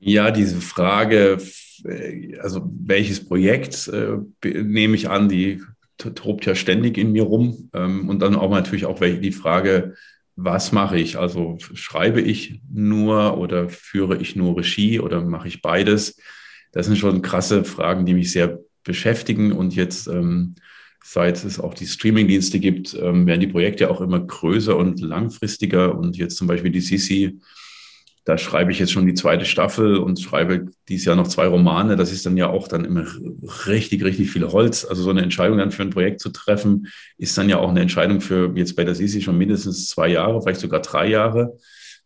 Ja, 0.00 0.30
diese 0.30 0.60
Frage, 0.60 1.38
äh, 1.84 2.36
also 2.38 2.70
welches 2.70 3.26
Projekt 3.26 3.88
äh, 3.88 4.18
nehme 4.44 4.94
ich 4.94 5.08
an, 5.08 5.28
die 5.28 5.62
tobt 5.96 6.46
ja 6.46 6.54
ständig 6.54 6.96
in 6.98 7.12
mir 7.12 7.24
rum. 7.24 7.70
Ähm, 7.72 8.08
und 8.08 8.20
dann 8.20 8.36
auch 8.36 8.50
natürlich 8.50 8.86
auch 8.86 9.00
die 9.00 9.32
Frage, 9.32 9.94
was 10.36 10.70
mache 10.70 10.98
ich? 10.98 11.18
Also 11.18 11.58
schreibe 11.58 12.20
ich 12.20 12.60
nur 12.72 13.38
oder 13.38 13.68
führe 13.68 14.18
ich 14.18 14.36
nur 14.36 14.56
Regie 14.56 15.00
oder 15.00 15.20
mache 15.22 15.48
ich 15.48 15.62
beides? 15.62 16.20
Das 16.72 16.86
sind 16.86 16.96
schon 16.96 17.22
krasse 17.22 17.64
Fragen, 17.64 18.06
die 18.06 18.14
mich 18.14 18.32
sehr 18.32 18.60
beschäftigen. 18.84 19.52
Und 19.52 19.74
jetzt, 19.74 20.08
ähm, 20.08 20.54
seit 21.02 21.44
es 21.44 21.60
auch 21.60 21.74
die 21.74 21.86
Streamingdienste 21.86 22.58
gibt, 22.58 22.94
ähm, 22.94 23.26
werden 23.26 23.40
die 23.40 23.46
Projekte 23.46 23.90
auch 23.90 24.00
immer 24.00 24.20
größer 24.20 24.76
und 24.76 25.00
langfristiger. 25.00 25.96
Und 25.96 26.16
jetzt 26.16 26.36
zum 26.36 26.46
Beispiel 26.46 26.70
die 26.70 26.80
Sisi, 26.80 27.38
da 28.28 28.36
schreibe 28.36 28.70
ich 28.72 28.78
jetzt 28.78 28.92
schon 28.92 29.06
die 29.06 29.14
zweite 29.14 29.46
Staffel 29.46 29.96
und 29.96 30.20
schreibe 30.20 30.66
dieses 30.86 31.06
Jahr 31.06 31.16
noch 31.16 31.28
zwei 31.28 31.46
Romane. 31.46 31.96
Das 31.96 32.12
ist 32.12 32.26
dann 32.26 32.36
ja 32.36 32.48
auch 32.48 32.68
dann 32.68 32.84
immer 32.84 33.06
richtig, 33.66 34.04
richtig 34.04 34.30
viel 34.30 34.46
Holz. 34.46 34.84
Also 34.84 35.02
so 35.02 35.08
eine 35.08 35.22
Entscheidung 35.22 35.56
dann 35.56 35.70
für 35.70 35.82
ein 35.82 35.88
Projekt 35.88 36.20
zu 36.20 36.28
treffen, 36.28 36.88
ist 37.16 37.38
dann 37.38 37.48
ja 37.48 37.58
auch 37.58 37.70
eine 37.70 37.80
Entscheidung 37.80 38.20
für 38.20 38.52
jetzt 38.54 38.76
bei 38.76 38.84
der 38.84 38.94
Sisi 38.94 39.22
schon 39.22 39.38
mindestens 39.38 39.88
zwei 39.88 40.08
Jahre, 40.08 40.42
vielleicht 40.42 40.60
sogar 40.60 40.82
drei 40.82 41.08
Jahre. 41.08 41.56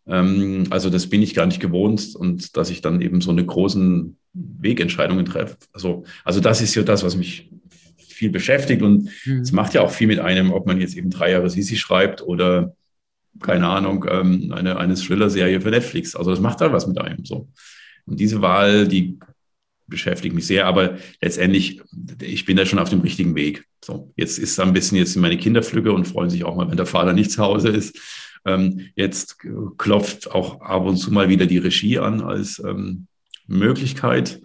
Ähm, 0.07 0.65
also 0.69 0.89
das 0.89 1.07
bin 1.07 1.21
ich 1.21 1.33
gar 1.33 1.45
nicht 1.45 1.59
gewohnt 1.59 2.15
und 2.15 2.57
dass 2.57 2.69
ich 2.69 2.81
dann 2.81 3.01
eben 3.01 3.21
so 3.21 3.31
eine 3.31 3.45
großen 3.45 4.17
Wegentscheidungen 4.33 5.25
treffe. 5.25 5.57
Also, 5.71 6.03
also 6.23 6.39
das 6.39 6.61
ist 6.61 6.75
ja 6.75 6.83
das, 6.83 7.03
was 7.03 7.15
mich 7.15 7.49
viel 7.97 8.29
beschäftigt 8.29 8.81
und 8.81 9.09
mhm. 9.25 9.39
es 9.41 9.51
mhm. 9.51 9.55
macht 9.55 9.73
ja 9.73 9.81
auch 9.81 9.91
viel 9.91 10.07
mit 10.07 10.19
einem, 10.19 10.51
ob 10.51 10.67
man 10.67 10.79
jetzt 10.79 10.95
eben 10.95 11.09
drei 11.09 11.31
Jahre 11.31 11.49
Sisi 11.49 11.77
schreibt 11.77 12.21
oder 12.21 12.75
keine 13.41 13.67
Ahnung, 13.67 14.05
ähm, 14.09 14.51
eine, 14.53 14.77
eine 14.77 14.95
Thriller-Serie 14.95 15.59
für 15.61 15.71
Netflix. 15.71 16.15
Also 16.15 16.31
das 16.31 16.39
macht 16.39 16.61
da 16.61 16.71
was 16.71 16.87
mit 16.87 16.99
einem 16.99 17.25
so. 17.25 17.49
Und 18.05 18.19
diese 18.19 18.41
Wahl, 18.41 18.87
die 18.87 19.17
beschäftigt 19.87 20.35
mich 20.35 20.47
sehr, 20.47 20.65
aber 20.65 20.97
letztendlich, 21.21 21.81
ich 22.21 22.45
bin 22.45 22.57
da 22.57 22.65
schon 22.65 22.79
auf 22.79 22.89
dem 22.89 23.01
richtigen 23.01 23.35
Weg. 23.35 23.65
So, 23.83 24.11
jetzt 24.15 24.39
ist 24.39 24.57
da 24.57 24.63
ein 24.63 24.73
bisschen 24.73 24.97
jetzt 24.97 25.15
meine 25.17 25.37
Kinder 25.37 25.61
flügge 25.61 25.93
und 25.93 26.07
freuen 26.07 26.29
sich 26.29 26.43
auch 26.43 26.55
mal, 26.55 26.69
wenn 26.69 26.77
der 26.77 26.85
Vater 26.85 27.13
nicht 27.13 27.31
zu 27.31 27.43
Hause 27.43 27.69
ist. 27.69 27.99
Ähm, 28.45 28.89
jetzt 28.95 29.37
klopft 29.77 30.31
auch 30.31 30.61
ab 30.61 30.85
und 30.85 30.97
zu 30.97 31.11
mal 31.11 31.29
wieder 31.29 31.45
die 31.45 31.57
Regie 31.57 31.99
an 31.99 32.21
als 32.21 32.59
ähm, 32.59 33.07
Möglichkeit. 33.47 34.41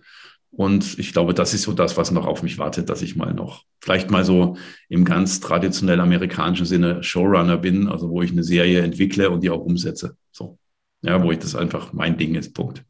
Und 0.50 0.98
ich 0.98 1.12
glaube, 1.12 1.34
das 1.34 1.54
ist 1.54 1.62
so 1.62 1.72
das, 1.72 1.96
was 1.96 2.10
noch 2.10 2.26
auf 2.26 2.42
mich 2.42 2.58
wartet, 2.58 2.88
dass 2.88 3.02
ich 3.02 3.16
mal 3.16 3.34
noch, 3.34 3.64
vielleicht 3.80 4.10
mal 4.10 4.24
so 4.24 4.56
im 4.88 5.04
ganz 5.04 5.40
traditionell 5.40 6.00
amerikanischen 6.00 6.66
Sinne 6.66 7.02
Showrunner 7.02 7.58
bin, 7.58 7.88
also 7.88 8.08
wo 8.08 8.22
ich 8.22 8.32
eine 8.32 8.42
Serie 8.42 8.80
entwickle 8.80 9.30
und 9.30 9.42
die 9.42 9.50
auch 9.50 9.60
umsetze. 9.60 10.16
So. 10.32 10.58
Ja, 11.02 11.22
wo 11.22 11.30
ich 11.30 11.38
das 11.38 11.54
einfach 11.54 11.92
mein 11.92 12.16
Ding 12.16 12.34
ist. 12.34 12.54
Punkt. 12.54 12.84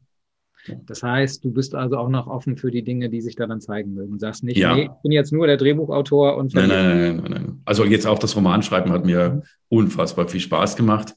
Das 0.85 1.03
heißt, 1.03 1.43
du 1.43 1.51
bist 1.51 1.75
also 1.75 1.97
auch 1.97 2.09
noch 2.09 2.27
offen 2.27 2.57
für 2.57 2.71
die 2.71 2.83
Dinge, 2.83 3.09
die 3.09 3.21
sich 3.21 3.35
da 3.35 3.47
dann 3.47 3.61
zeigen 3.61 3.93
mögen. 3.93 4.13
Du 4.13 4.19
sagst 4.19 4.43
nicht, 4.43 4.57
ja. 4.57 4.75
nee, 4.75 4.83
ich 4.83 5.01
bin 5.03 5.11
jetzt 5.11 5.31
nur 5.31 5.47
der 5.47 5.57
Drehbuchautor 5.57 6.37
und. 6.37 6.53
Nein, 6.53 6.69
nein, 6.69 6.87
nein, 6.87 7.15
nein, 7.17 7.31
nein. 7.31 7.61
Also 7.65 7.85
jetzt 7.85 8.07
auch 8.07 8.19
das 8.19 8.35
Romanschreiben 8.35 8.91
hat 8.91 9.05
mir 9.05 9.43
unfassbar 9.69 10.27
viel 10.27 10.39
Spaß 10.39 10.75
gemacht. 10.75 11.15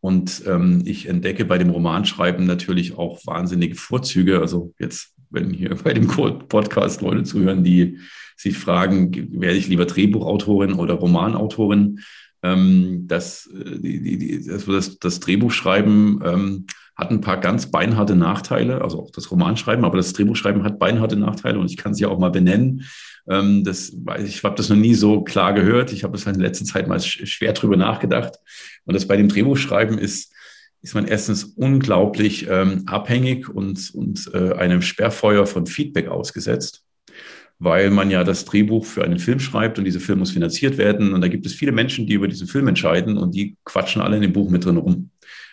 Und 0.00 0.42
ähm, 0.46 0.82
ich 0.86 1.08
entdecke 1.08 1.44
bei 1.44 1.58
dem 1.58 1.70
Romanschreiben 1.70 2.46
natürlich 2.46 2.96
auch 2.96 3.20
wahnsinnige 3.26 3.74
Vorzüge. 3.74 4.40
Also 4.40 4.72
jetzt, 4.78 5.14
wenn 5.28 5.50
hier 5.50 5.76
bei 5.84 5.92
dem 5.92 6.06
Podcast 6.06 7.02
Leute 7.02 7.24
zuhören, 7.24 7.64
die 7.64 7.98
sich 8.36 8.56
fragen, 8.56 9.40
werde 9.40 9.58
ich 9.58 9.68
lieber 9.68 9.84
Drehbuchautorin 9.84 10.74
oder 10.74 10.94
Romanautorin? 10.94 12.00
Ähm, 12.42 13.04
das, 13.06 13.50
äh, 13.54 13.78
die, 13.78 14.18
die, 14.18 14.46
das, 14.46 14.98
das 14.98 15.20
Drehbuchschreiben 15.20 16.20
ähm, 16.24 16.66
hat 17.00 17.10
ein 17.10 17.22
paar 17.22 17.40
ganz 17.40 17.70
beinharte 17.70 18.14
Nachteile, 18.14 18.82
also 18.82 19.00
auch 19.00 19.10
das 19.10 19.30
Romanschreiben, 19.30 19.86
aber 19.86 19.96
das 19.96 20.12
Drehbuchschreiben 20.12 20.62
hat 20.64 20.78
beinharte 20.78 21.16
Nachteile 21.16 21.58
und 21.58 21.70
ich 21.70 21.78
kann 21.78 21.94
sie 21.94 22.04
auch 22.04 22.18
mal 22.18 22.30
benennen. 22.30 22.84
Ähm, 23.26 23.64
das, 23.64 23.96
ich 24.22 24.44
habe 24.44 24.54
das 24.54 24.68
noch 24.68 24.76
nie 24.76 24.94
so 24.94 25.22
klar 25.22 25.54
gehört. 25.54 25.92
Ich 25.92 26.04
habe 26.04 26.16
es 26.16 26.26
in 26.26 26.34
letzter 26.34 26.66
Zeit 26.66 26.88
mal 26.88 27.00
schwer 27.00 27.54
drüber 27.54 27.78
nachgedacht. 27.78 28.34
Und 28.84 28.94
das 28.94 29.08
bei 29.08 29.16
dem 29.16 29.28
Drehbuchschreiben 29.28 29.96
ist, 29.96 30.34
ist 30.82 30.94
man 30.94 31.06
erstens 31.06 31.44
unglaublich 31.44 32.46
ähm, 32.50 32.84
abhängig 32.86 33.48
und, 33.48 33.94
und 33.94 34.30
äh, 34.34 34.52
einem 34.52 34.82
Sperrfeuer 34.82 35.46
von 35.46 35.66
Feedback 35.66 36.08
ausgesetzt, 36.08 36.84
weil 37.58 37.90
man 37.90 38.10
ja 38.10 38.24
das 38.24 38.44
Drehbuch 38.44 38.84
für 38.84 39.04
einen 39.04 39.18
Film 39.18 39.40
schreibt 39.40 39.78
und 39.78 39.86
dieser 39.86 40.00
Film 40.00 40.18
muss 40.18 40.32
finanziert 40.32 40.76
werden. 40.76 41.14
Und 41.14 41.22
da 41.22 41.28
gibt 41.28 41.46
es 41.46 41.54
viele 41.54 41.72
Menschen, 41.72 42.06
die 42.06 42.14
über 42.14 42.28
diesen 42.28 42.46
Film 42.46 42.68
entscheiden 42.68 43.16
und 43.16 43.34
die 43.34 43.56
quatschen 43.64 44.02
alle 44.02 44.16
in 44.16 44.22
dem 44.22 44.34
Buch 44.34 44.50
mit 44.50 44.66
drin 44.66 44.76
rum. 44.76 45.10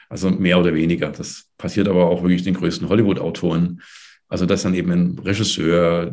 Also 0.10 0.30
mehr 0.30 0.60
oder 0.60 0.74
weniger. 0.74 1.10
Das 1.10 1.46
passiert 1.58 1.88
aber 1.88 2.10
auch 2.10 2.24
wirklich 2.24 2.44
den 2.44 2.54
größten 2.54 2.90
Hollywood-Autoren. 2.90 3.82
Also 4.30 4.46
dass 4.46 4.64
dann 4.64 4.74
eben 4.74 4.92
ein 4.92 5.20
Regisseur, 5.20 6.12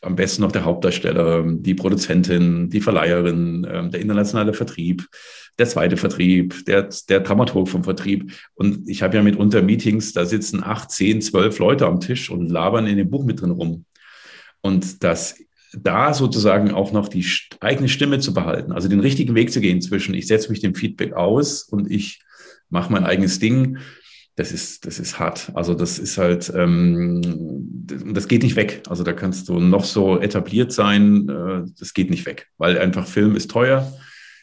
am 0.00 0.16
besten 0.16 0.42
noch 0.42 0.50
der 0.50 0.64
Hauptdarsteller, 0.64 1.44
die 1.46 1.74
Produzentin, 1.74 2.70
die 2.70 2.80
Verleiherin, 2.80 3.66
ähm, 3.70 3.90
der 3.90 4.00
internationale 4.00 4.52
Vertrieb, 4.52 5.06
der 5.58 5.66
zweite 5.66 5.96
Vertrieb, 5.96 6.64
der, 6.64 6.88
der 7.08 7.20
Dramaturg 7.20 7.68
vom 7.68 7.84
Vertrieb. 7.84 8.32
Und 8.54 8.88
ich 8.88 9.02
habe 9.02 9.16
ja 9.16 9.22
mitunter 9.22 9.62
Meetings, 9.62 10.12
da 10.12 10.24
sitzen 10.24 10.64
acht, 10.64 10.90
zehn, 10.90 11.22
zwölf 11.22 11.58
Leute 11.60 11.86
am 11.86 12.00
Tisch 12.00 12.30
und 12.30 12.48
labern 12.48 12.86
in 12.86 12.96
dem 12.96 13.10
Buch 13.10 13.24
mit 13.24 13.40
drin 13.40 13.52
rum. 13.52 13.84
Und 14.60 15.04
das 15.04 15.36
da 15.74 16.12
sozusagen 16.12 16.72
auch 16.72 16.92
noch 16.92 17.08
die 17.08 17.24
eigene 17.60 17.88
Stimme 17.88 18.18
zu 18.18 18.34
behalten, 18.34 18.72
also 18.72 18.88
den 18.88 19.00
richtigen 19.00 19.34
Weg 19.34 19.52
zu 19.52 19.60
gehen 19.60 19.80
zwischen, 19.80 20.14
ich 20.14 20.26
setze 20.26 20.50
mich 20.50 20.60
dem 20.60 20.74
Feedback 20.74 21.14
aus 21.14 21.62
und 21.62 21.90
ich 21.90 22.20
mache 22.72 22.92
mein 22.92 23.04
eigenes 23.04 23.38
Ding 23.38 23.78
das 24.36 24.50
ist, 24.50 24.86
das 24.86 24.98
ist 24.98 25.18
hart. 25.18 25.50
Also 25.54 25.74
das 25.74 25.98
ist 25.98 26.16
halt, 26.16 26.50
ähm, 26.56 27.20
das 27.84 28.28
geht 28.28 28.42
nicht 28.42 28.56
weg. 28.56 28.82
Also 28.88 29.04
da 29.04 29.12
kannst 29.12 29.48
du 29.48 29.60
noch 29.60 29.84
so 29.84 30.20
etabliert 30.20 30.72
sein, 30.72 31.28
äh, 31.28 31.70
das 31.78 31.92
geht 31.92 32.10
nicht 32.10 32.24
weg, 32.24 32.48
weil 32.56 32.78
einfach 32.78 33.06
Film 33.06 33.36
ist 33.36 33.50
teuer. 33.50 33.92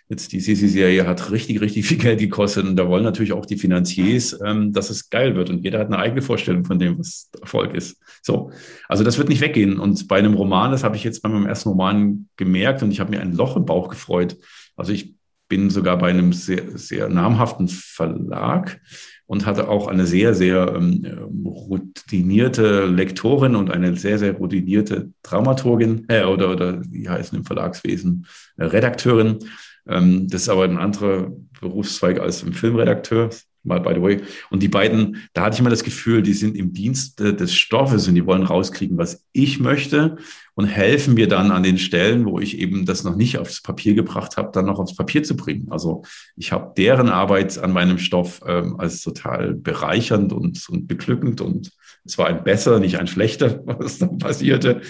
Jetzt 0.08 0.32
die 0.32 0.40
Sisi-Serie 0.40 1.06
hat 1.06 1.32
richtig, 1.32 1.62
richtig 1.62 1.86
viel 1.86 1.98
Geld 1.98 2.20
gekostet 2.20 2.66
und 2.66 2.76
da 2.76 2.88
wollen 2.88 3.04
natürlich 3.04 3.34
auch 3.34 3.46
die 3.46 3.58
Finanziers, 3.58 4.40
ähm, 4.46 4.74
dass 4.74 4.90
es 4.92 5.10
geil 5.10 5.36
wird 5.36 5.50
und 5.50 5.64
jeder 5.64 5.80
hat 5.80 5.88
eine 5.88 5.98
eigene 5.98 6.22
Vorstellung 6.22 6.66
von 6.66 6.78
dem, 6.78 7.00
was 7.00 7.30
Erfolg 7.42 7.74
ist. 7.74 8.00
So, 8.22 8.52
also 8.88 9.04
das 9.04 9.18
wird 9.18 9.30
nicht 9.30 9.42
weggehen 9.42 9.80
und 9.80 10.08
bei 10.08 10.18
einem 10.18 10.36
Roman, 10.36 10.72
das 10.72 10.84
habe 10.84 10.96
ich 10.96 11.04
jetzt 11.04 11.22
bei 11.22 11.30
meinem 11.30 11.48
ersten 11.48 11.70
Roman 11.70 12.28
gemerkt 12.38 12.84
und 12.84 12.92
ich 12.92 13.00
habe 13.00 13.12
mir 13.12 13.22
ein 13.22 13.34
Loch 13.34 13.56
im 13.56 13.66
Bauch 13.66 13.90
gefreut. 13.90 14.38
Also 14.76 14.92
ich 14.94 15.16
bin 15.50 15.70
sogar 15.70 15.98
bei 15.98 16.10
einem 16.10 16.32
sehr, 16.32 16.78
sehr 16.78 17.10
namhaften 17.10 17.68
Verlag 17.68 18.80
und 19.26 19.46
hatte 19.46 19.68
auch 19.68 19.88
eine 19.88 20.06
sehr, 20.06 20.34
sehr 20.34 20.74
ähm, 20.76 21.06
routinierte 21.44 22.86
Lektorin 22.86 23.56
und 23.56 23.72
eine 23.72 23.98
sehr, 23.98 24.18
sehr 24.18 24.34
routinierte 24.34 25.12
Dramaturgin 25.24 26.06
äh, 26.08 26.24
oder, 26.24 26.52
oder 26.52 26.82
wie 26.90 27.10
heißen 27.10 27.38
im 27.38 27.46
Verlagswesen 27.46 28.26
äh, 28.58 28.66
Redakteurin. 28.66 29.40
Ähm, 29.88 30.28
das 30.30 30.44
ist 30.44 30.50
aber 30.50 30.64
ein 30.64 30.78
anderer 30.78 31.32
Berufszweig 31.60 32.20
als 32.20 32.44
ein 32.44 32.54
Filmredakteur 32.54 33.32
mal 33.64 33.80
by 33.80 33.94
the 33.94 34.02
way. 34.02 34.22
Und 34.50 34.64
die 34.64 34.68
beiden, 34.68 35.18
da 35.34 35.44
hatte 35.44 35.56
ich 35.56 35.60
immer 35.60 35.70
das 35.70 35.84
Gefühl, 35.84 36.22
die 36.22 36.34
sind 36.34 36.56
im 36.56 36.74
Dienst 36.74 37.20
des 37.20 37.54
Stoffes 37.54 38.08
und 38.08 38.16
die 38.16 38.26
wollen 38.26 38.44
rauskriegen, 38.44 38.98
was 38.98 39.26
ich 39.34 39.60
möchte 39.60 40.18
und 40.60 40.66
helfen 40.66 41.14
mir 41.14 41.30
dann 41.30 41.52
an 41.52 41.64
den 41.64 41.78
Stellen, 41.78 42.26
wo 42.26 42.38
ich 42.38 42.60
eben 42.60 42.86
das 42.86 43.06
noch 43.06 43.16
nicht 43.16 43.38
aufs 43.38 43.62
Papier 43.62 43.94
gebracht 43.94 44.36
habe, 44.36 44.50
dann 44.52 44.66
noch 44.66 44.78
aufs 44.78 44.94
Papier 44.94 45.24
zu 45.24 45.38
bringen. 45.38 45.68
Also 45.70 46.04
ich 46.36 46.52
habe 46.52 46.74
deren 46.76 47.08
Arbeit 47.08 47.58
an 47.58 47.72
meinem 47.72 47.98
Stoff 47.98 48.42
ähm, 48.46 48.78
als 48.78 49.02
total 49.02 49.54
bereichernd 49.54 50.34
und, 50.34 50.68
und 50.68 50.86
beglückend 50.86 51.40
und 51.40 51.72
es 52.04 52.18
war 52.18 52.28
ein 52.28 52.44
besser, 52.44 52.82
nicht 52.82 53.00
ein 53.00 53.08
schlechter, 53.08 53.62
was 53.66 54.00
dann 54.00 54.18
passierte. 54.18 54.82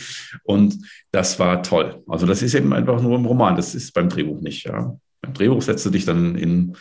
Und 0.42 0.76
das 1.12 1.38
war 1.38 1.62
toll. 1.62 2.02
Also 2.08 2.26
das 2.26 2.42
ist 2.42 2.56
eben 2.56 2.74
einfach 2.74 3.00
nur 3.00 3.16
im 3.16 3.28
Roman, 3.28 3.56
das 3.56 3.76
ist 3.76 3.94
beim 3.94 4.10
Drehbuch 4.10 4.42
nicht. 4.42 4.66
Ja. 4.66 4.98
Beim 5.22 5.34
Drehbuch 5.36 5.62
setzt 5.62 5.86
du 5.86 5.92
dich 5.92 6.06
dann 6.06 6.34
in 6.34 6.76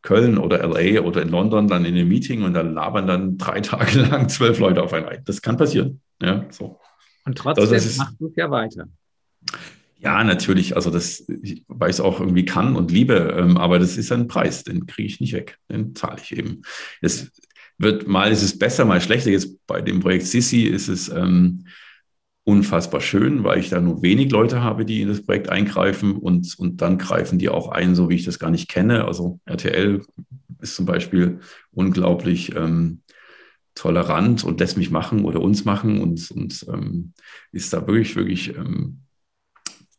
Köln 0.00 0.38
oder 0.38 0.66
LA 0.66 1.02
oder 1.02 1.20
in 1.20 1.28
London 1.28 1.68
dann 1.68 1.84
in 1.84 1.94
einem 1.94 2.08
Meeting 2.08 2.42
und 2.44 2.54
dann 2.54 2.72
labern 2.72 3.06
dann 3.06 3.36
drei 3.36 3.60
Tage 3.60 4.00
lang 4.00 4.30
zwölf 4.30 4.58
Leute 4.60 4.82
auf 4.82 4.94
ein 4.94 5.04
Ei. 5.04 5.20
Das 5.26 5.42
kann 5.42 5.58
passieren. 5.58 6.00
Ja, 6.22 6.46
so. 6.48 6.79
Und 7.24 7.38
trotzdem 7.38 7.72
also 7.72 7.98
machst 7.98 8.20
du 8.20 8.28
es 8.28 8.36
ja 8.36 8.50
weiter. 8.50 8.88
Ja, 9.98 10.24
natürlich. 10.24 10.76
Also 10.76 10.90
das, 10.90 11.26
weil 11.68 11.90
ich 11.90 11.96
es 11.96 12.00
auch 12.00 12.20
irgendwie 12.20 12.44
kann 12.44 12.74
und 12.74 12.90
liebe, 12.90 13.34
ähm, 13.38 13.58
aber 13.58 13.78
das 13.78 13.98
ist 13.98 14.10
ein 14.12 14.28
Preis, 14.28 14.64
den 14.64 14.86
kriege 14.86 15.06
ich 15.06 15.20
nicht 15.20 15.34
weg. 15.34 15.58
Den 15.70 15.94
zahle 15.94 16.20
ich 16.22 16.36
eben. 16.36 16.62
Es 17.02 17.30
wird 17.76 18.08
mal 18.08 18.30
ist 18.32 18.42
es 18.42 18.58
besser, 18.58 18.84
mal 18.84 19.00
schlechter. 19.00 19.30
Jetzt 19.30 19.66
bei 19.66 19.82
dem 19.82 20.00
Projekt 20.00 20.26
Sissi 20.26 20.62
ist 20.62 20.88
es 20.88 21.08
ähm, 21.10 21.66
unfassbar 22.44 23.00
schön, 23.00 23.44
weil 23.44 23.58
ich 23.58 23.68
da 23.68 23.80
nur 23.80 24.02
wenig 24.02 24.30
Leute 24.30 24.62
habe, 24.62 24.84
die 24.84 25.02
in 25.02 25.08
das 25.08 25.22
Projekt 25.22 25.50
eingreifen 25.50 26.16
und, 26.16 26.58
und 26.58 26.80
dann 26.80 26.98
greifen 26.98 27.38
die 27.38 27.50
auch 27.50 27.68
ein, 27.68 27.94
so 27.94 28.08
wie 28.08 28.14
ich 28.14 28.24
das 28.24 28.38
gar 28.38 28.50
nicht 28.50 28.68
kenne. 28.68 29.04
Also 29.04 29.38
RTL 29.44 30.02
ist 30.60 30.76
zum 30.76 30.86
Beispiel 30.86 31.40
unglaublich 31.72 32.54
ähm, 32.56 33.02
tolerant 33.80 34.44
und 34.44 34.60
lässt 34.60 34.76
mich 34.76 34.90
machen 34.90 35.24
oder 35.24 35.40
uns 35.40 35.64
machen 35.64 36.02
und, 36.02 36.30
und 36.32 36.66
ähm, 36.68 37.14
ist 37.50 37.72
da 37.72 37.86
wirklich, 37.86 38.14
wirklich 38.14 38.54
ähm, 38.54 38.98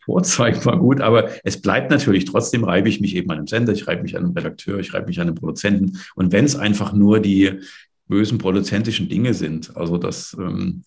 vorzeigbar 0.06 0.78
gut, 0.78 1.02
aber 1.02 1.30
es 1.44 1.60
bleibt 1.60 1.90
natürlich, 1.90 2.26
trotzdem 2.26 2.64
reibe 2.64 2.90
ich 2.90 3.02
mich 3.02 3.16
eben 3.16 3.32
an 3.32 3.40
einem 3.40 3.48
Sender, 3.48 3.74
ich 3.74 3.88
reibe 3.88 4.04
mich 4.04 4.16
an 4.16 4.24
einem 4.24 4.34
Redakteur, 4.34 4.78
ich 4.78 4.94
reibe 4.94 5.08
mich 5.08 5.20
an 5.20 5.28
einem 5.28 5.36
Produzenten. 5.36 5.98
Und 6.14 6.32
wenn 6.32 6.46
es 6.46 6.56
einfach 6.56 6.94
nur 6.94 7.20
die 7.20 7.60
bösen 8.08 8.38
produzentischen 8.38 9.10
Dinge 9.10 9.34
sind, 9.34 9.76
also 9.76 9.98
das, 9.98 10.38
ähm, 10.40 10.84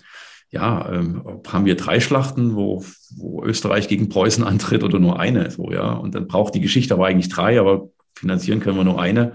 ja, 0.51 0.93
ähm, 0.93 1.25
haben 1.49 1.65
wir 1.65 1.75
drei 1.75 1.99
Schlachten, 1.99 2.55
wo, 2.55 2.85
wo 3.17 3.43
Österreich 3.43 3.89
gegen 3.89 4.09
Preußen 4.09 4.45
antritt 4.45 4.85
oder 4.85 5.01
nur 5.01 5.19
eine, 5.19 5.51
so, 5.51 5.73
ja. 5.73 5.95
Und 5.95 6.15
dann 6.15 6.29
braucht 6.29 6.55
die 6.55 6.61
Geschichte 6.61 6.95
aber 6.95 7.07
eigentlich 7.07 7.29
drei, 7.29 7.59
aber 7.59 7.89
finanzieren 8.15 8.61
können 8.61 8.77
wir 8.77 8.85
nur 8.85 9.01
eine. 9.01 9.33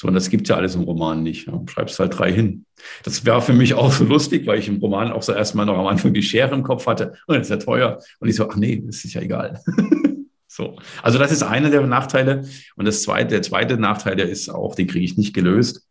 So, 0.00 0.06
und 0.06 0.14
das 0.14 0.30
gibt 0.30 0.48
ja 0.48 0.54
alles 0.54 0.76
im 0.76 0.82
Roman 0.82 1.24
nicht. 1.24 1.48
Ja. 1.48 1.60
Schreibst 1.68 1.98
halt 1.98 2.16
drei 2.16 2.32
hin. 2.32 2.64
Das 3.02 3.24
wäre 3.24 3.42
für 3.42 3.52
mich 3.52 3.74
auch 3.74 3.90
so 3.90 4.04
lustig, 4.04 4.46
weil 4.46 4.60
ich 4.60 4.68
im 4.68 4.76
Roman 4.76 5.10
auch 5.10 5.24
so 5.24 5.32
erstmal 5.32 5.66
noch 5.66 5.76
am 5.76 5.88
Anfang 5.88 6.14
die 6.14 6.22
Schere 6.22 6.54
im 6.54 6.62
Kopf 6.62 6.86
hatte. 6.86 7.14
Und 7.26 7.36
das 7.36 7.48
ist 7.48 7.50
ja 7.50 7.56
teuer. 7.56 7.98
Und 8.20 8.28
ich 8.28 8.36
so, 8.36 8.48
ach 8.48 8.54
nee, 8.54 8.80
das 8.86 9.04
ist 9.04 9.14
ja 9.14 9.22
egal. 9.22 9.60
so. 10.46 10.76
Also 11.02 11.18
das 11.18 11.32
ist 11.32 11.42
einer 11.42 11.68
der 11.70 11.84
Nachteile. 11.84 12.44
Und 12.76 12.84
das 12.84 13.02
zweite, 13.02 13.30
der 13.30 13.42
zweite 13.42 13.76
Nachteil, 13.76 14.14
der 14.14 14.28
ist 14.28 14.48
auch, 14.50 14.76
den 14.76 14.86
kriege 14.86 15.04
ich 15.04 15.16
nicht 15.16 15.34
gelöst. 15.34 15.84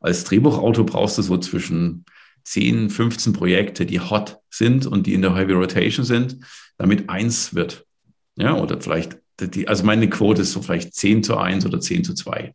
Als 0.00 0.24
Drehbuchautor 0.24 0.86
brauchst 0.86 1.18
du 1.18 1.22
so 1.22 1.36
zwischen 1.36 2.06
10, 2.44 2.88
15 2.88 3.34
Projekte, 3.34 3.84
die 3.84 4.00
hot 4.00 4.38
sind 4.48 4.86
und 4.86 5.06
die 5.06 5.12
in 5.12 5.20
der 5.20 5.36
Heavy 5.36 5.52
Rotation 5.52 6.06
sind, 6.06 6.38
damit 6.78 7.10
eins 7.10 7.54
wird. 7.54 7.84
Ja, 8.36 8.56
oder 8.56 8.80
vielleicht, 8.80 9.18
die, 9.38 9.68
also 9.68 9.84
meine 9.84 10.08
Quote 10.08 10.40
ist 10.40 10.52
so 10.52 10.62
vielleicht 10.62 10.94
10 10.94 11.24
zu 11.24 11.36
1 11.36 11.66
oder 11.66 11.78
10 11.78 12.04
zu 12.04 12.14
2. 12.14 12.54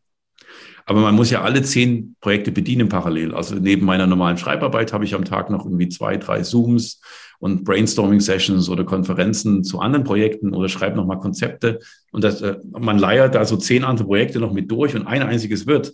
Aber 0.85 1.01
man 1.01 1.15
muss 1.15 1.31
ja 1.31 1.41
alle 1.41 1.63
zehn 1.63 2.15
Projekte 2.21 2.51
bedienen 2.51 2.89
parallel. 2.89 3.33
Also 3.33 3.55
neben 3.55 3.85
meiner 3.85 4.05
normalen 4.05 4.37
Schreibarbeit 4.37 4.93
habe 4.93 5.03
ich 5.03 5.15
am 5.15 5.25
Tag 5.25 5.49
noch 5.49 5.65
irgendwie 5.65 5.89
zwei, 5.89 6.17
drei 6.17 6.41
Zooms 6.41 7.01
und 7.39 7.63
Brainstorming-Sessions 7.63 8.69
oder 8.69 8.83
Konferenzen 8.83 9.63
zu 9.63 9.79
anderen 9.79 10.03
Projekten 10.03 10.53
oder 10.53 10.69
schreibe 10.69 10.95
nochmal 10.95 11.19
Konzepte. 11.19 11.79
Und 12.11 12.23
das, 12.23 12.41
äh, 12.41 12.57
man 12.71 12.99
leiert 12.99 13.33
da 13.33 13.45
so 13.45 13.57
zehn 13.57 13.83
andere 13.83 14.07
Projekte 14.07 14.39
noch 14.39 14.53
mit 14.53 14.69
durch 14.69 14.95
und 14.95 15.07
ein 15.07 15.23
einziges 15.23 15.65
wird. 15.65 15.93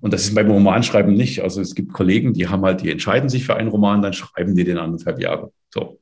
Und 0.00 0.12
das 0.12 0.22
ist 0.22 0.34
beim 0.36 0.50
Romanschreiben 0.50 1.14
nicht. 1.14 1.42
Also 1.42 1.60
es 1.60 1.74
gibt 1.74 1.92
Kollegen, 1.92 2.32
die 2.32 2.48
haben 2.48 2.62
halt, 2.62 2.82
die 2.82 2.90
entscheiden 2.90 3.28
sich 3.28 3.44
für 3.44 3.56
einen 3.56 3.68
Roman, 3.68 4.02
dann 4.02 4.12
schreiben 4.12 4.54
die 4.54 4.64
den 4.64 4.78
anderthalb 4.78 5.20
Jahre. 5.20 5.52
So. 5.74 5.98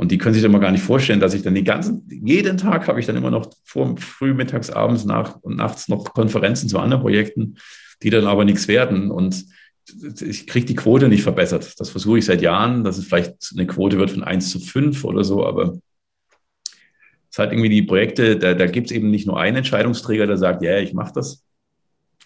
Und 0.00 0.10
die 0.10 0.16
können 0.16 0.32
sich 0.32 0.42
dann 0.42 0.50
mal 0.50 0.60
gar 0.60 0.70
nicht 0.70 0.82
vorstellen, 0.82 1.20
dass 1.20 1.34
ich 1.34 1.42
dann 1.42 1.54
den 1.54 1.66
ganzen, 1.66 2.08
jeden 2.08 2.56
Tag 2.56 2.88
habe 2.88 2.98
ich 3.00 3.04
dann 3.04 3.16
immer 3.16 3.30
noch 3.30 3.50
vor, 3.64 3.98
früh, 3.98 4.32
mittags, 4.32 4.70
abends, 4.70 5.04
nach 5.04 5.36
und 5.42 5.56
nachts 5.56 5.88
noch 5.88 6.14
Konferenzen 6.14 6.70
zu 6.70 6.78
anderen 6.78 7.02
Projekten, 7.02 7.58
die 8.02 8.08
dann 8.08 8.24
aber 8.24 8.46
nichts 8.46 8.66
werden. 8.66 9.10
Und 9.10 9.44
ich 10.22 10.46
kriege 10.46 10.64
die 10.64 10.74
Quote 10.74 11.08
nicht 11.08 11.22
verbessert. 11.22 11.78
Das 11.78 11.90
versuche 11.90 12.18
ich 12.18 12.24
seit 12.24 12.40
Jahren, 12.40 12.82
dass 12.82 12.96
es 12.96 13.04
vielleicht 13.04 13.52
eine 13.52 13.66
Quote 13.66 13.98
wird 13.98 14.10
von 14.10 14.24
1 14.24 14.48
zu 14.48 14.58
5 14.58 15.04
oder 15.04 15.22
so, 15.22 15.44
aber 15.44 15.78
es 17.30 17.38
hat 17.38 17.52
irgendwie 17.52 17.68
die 17.68 17.82
Projekte, 17.82 18.38
da, 18.38 18.54
da 18.54 18.64
gibt 18.64 18.86
es 18.86 18.96
eben 18.96 19.10
nicht 19.10 19.26
nur 19.26 19.38
einen 19.38 19.58
Entscheidungsträger, 19.58 20.26
der 20.26 20.38
sagt, 20.38 20.62
ja, 20.62 20.70
yeah, 20.70 20.80
ich 20.80 20.94
mache 20.94 21.12
das, 21.12 21.44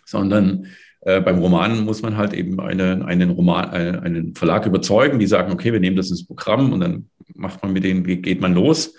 sondern 0.06 0.68
äh, 1.04 1.20
beim 1.20 1.38
Roman 1.38 1.84
muss 1.84 2.02
man 2.02 2.16
halt 2.16 2.32
eben 2.32 2.58
eine, 2.60 3.04
einen, 3.04 3.30
Roman, 3.30 3.72
äh, 3.72 3.98
einen 4.02 4.34
Verlag 4.34 4.66
überzeugen, 4.66 5.18
die 5.18 5.26
sagen, 5.26 5.52
okay, 5.52 5.72
wir 5.72 5.80
nehmen 5.80 5.96
das 5.96 6.10
ins 6.10 6.26
Programm 6.26 6.72
und 6.72 6.80
dann 6.80 7.08
macht 7.34 7.62
man 7.62 7.72
mit 7.72 7.84
denen, 7.84 8.04
geht 8.04 8.40
man 8.40 8.54
los. 8.54 8.94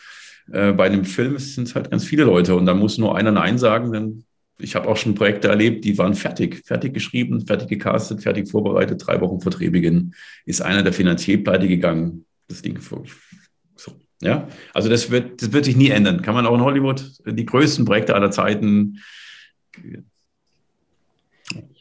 Äh, 0.51 0.73
bei 0.73 0.85
einem 0.85 1.05
Film 1.05 1.37
sind 1.39 1.67
es 1.67 1.75
halt 1.75 1.89
ganz 1.89 2.05
viele 2.05 2.23
Leute 2.23 2.55
und 2.55 2.65
da 2.65 2.73
muss 2.73 2.97
nur 2.97 3.15
einer 3.17 3.31
Nein 3.31 3.57
sagen, 3.57 3.91
denn 3.91 4.23
ich 4.59 4.75
habe 4.75 4.87
auch 4.87 4.97
schon 4.97 5.15
Projekte 5.15 5.47
erlebt, 5.47 5.83
die 5.83 5.97
waren 5.97 6.13
fertig, 6.13 6.63
fertig 6.65 6.93
geschrieben, 6.93 7.45
fertig 7.45 7.67
gecastet, 7.67 8.21
fertig 8.21 8.49
vorbereitet, 8.49 9.05
drei 9.05 9.19
Wochen 9.19 9.41
vor 9.41 9.51
Drehbeginn 9.51 10.13
ist 10.45 10.61
einer 10.61 10.83
der 10.83 10.93
Finanzier 10.93 11.43
pleite 11.43 11.67
gegangen. 11.67 12.25
Das 12.47 12.61
Ding 12.61 12.79
so. 12.79 13.03
Ja, 14.21 14.47
also 14.73 14.87
das 14.87 15.11
wird, 15.11 15.41
das 15.41 15.51
wird 15.51 15.65
sich 15.65 15.75
nie 15.75 15.89
ändern. 15.89 16.21
Kann 16.21 16.35
man 16.35 16.45
auch 16.45 16.55
in 16.55 16.61
Hollywood 16.61 17.03
die 17.25 17.45
größten 17.45 17.83
Projekte 17.83 18.15
aller 18.15 18.31
Zeiten 18.31 18.99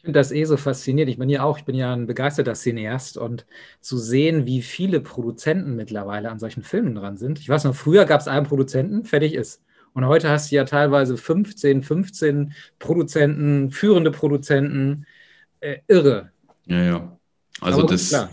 finde 0.05 0.19
das 0.19 0.31
eh 0.31 0.45
so 0.45 0.55
faszinierend. 0.55 1.11
Ich 1.11 1.17
bin 1.17 1.29
ja 1.29 1.43
auch, 1.43 1.57
ich 1.57 1.65
bin 1.65 1.75
ja 1.75 1.91
ein 1.91 2.05
begeisterter 2.05 2.53
Cineast 2.53 3.17
und 3.17 3.45
zu 3.81 3.97
sehen, 3.97 4.45
wie 4.45 4.61
viele 4.61 5.01
Produzenten 5.01 5.75
mittlerweile 5.75 6.29
an 6.29 6.39
solchen 6.39 6.61
Filmen 6.61 6.93
dran 6.93 7.17
sind. 7.17 7.39
Ich 7.39 7.49
weiß 7.49 7.63
noch, 7.63 7.75
früher 7.75 8.05
gab 8.05 8.21
es 8.21 8.27
einen 8.27 8.45
Produzenten, 8.45 9.03
fertig 9.03 9.33
ist. 9.33 9.63
Und 9.93 10.05
heute 10.05 10.29
hast 10.29 10.51
du 10.51 10.55
ja 10.55 10.63
teilweise 10.65 11.17
15, 11.17 11.81
15 11.81 12.53
Produzenten, 12.77 13.71
führende 13.71 14.11
Produzenten. 14.11 15.07
Äh, 15.59 15.77
irre. 15.87 16.31
Ja, 16.67 16.83
ja. 16.83 17.17
Also 17.61 17.79
Aber 17.79 17.91
das, 17.91 18.09
klar. 18.09 18.29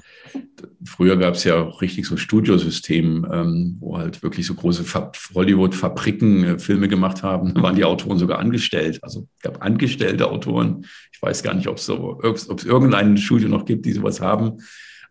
Früher 0.85 1.17
gab 1.17 1.35
es 1.35 1.45
ja 1.45 1.63
auch 1.63 1.81
richtig 1.81 2.07
so 2.07 2.17
Studiosystem, 2.17 3.27
ähm, 3.31 3.77
wo 3.81 3.99
halt 3.99 4.23
wirklich 4.23 4.47
so 4.47 4.55
große 4.55 4.85
Hollywood-Fabriken 5.35 6.45
äh, 6.45 6.59
Filme 6.59 6.89
gemacht 6.89 7.23
haben. 7.23 7.55
Da 7.55 7.63
waren 7.63 7.77
die 7.77 7.85
Autoren 7.85 8.19
sogar 8.19 8.39
angestellt. 8.39 8.99
Also 9.03 9.27
es 9.37 9.43
gab 9.43 9.65
angestellte 9.65 10.29
Autoren. 10.29 10.87
Ich 11.13 11.23
weiß 11.23 11.43
gar 11.43 11.55
nicht, 11.55 11.69
ob 11.69 11.77
es 11.77 11.87
so, 11.87 12.21
irgendein 12.23 13.17
Studio 13.17 13.49
noch 13.49 13.65
gibt, 13.65 13.87
die 13.87 13.93
sowas 13.93 14.21
haben. 14.21 14.59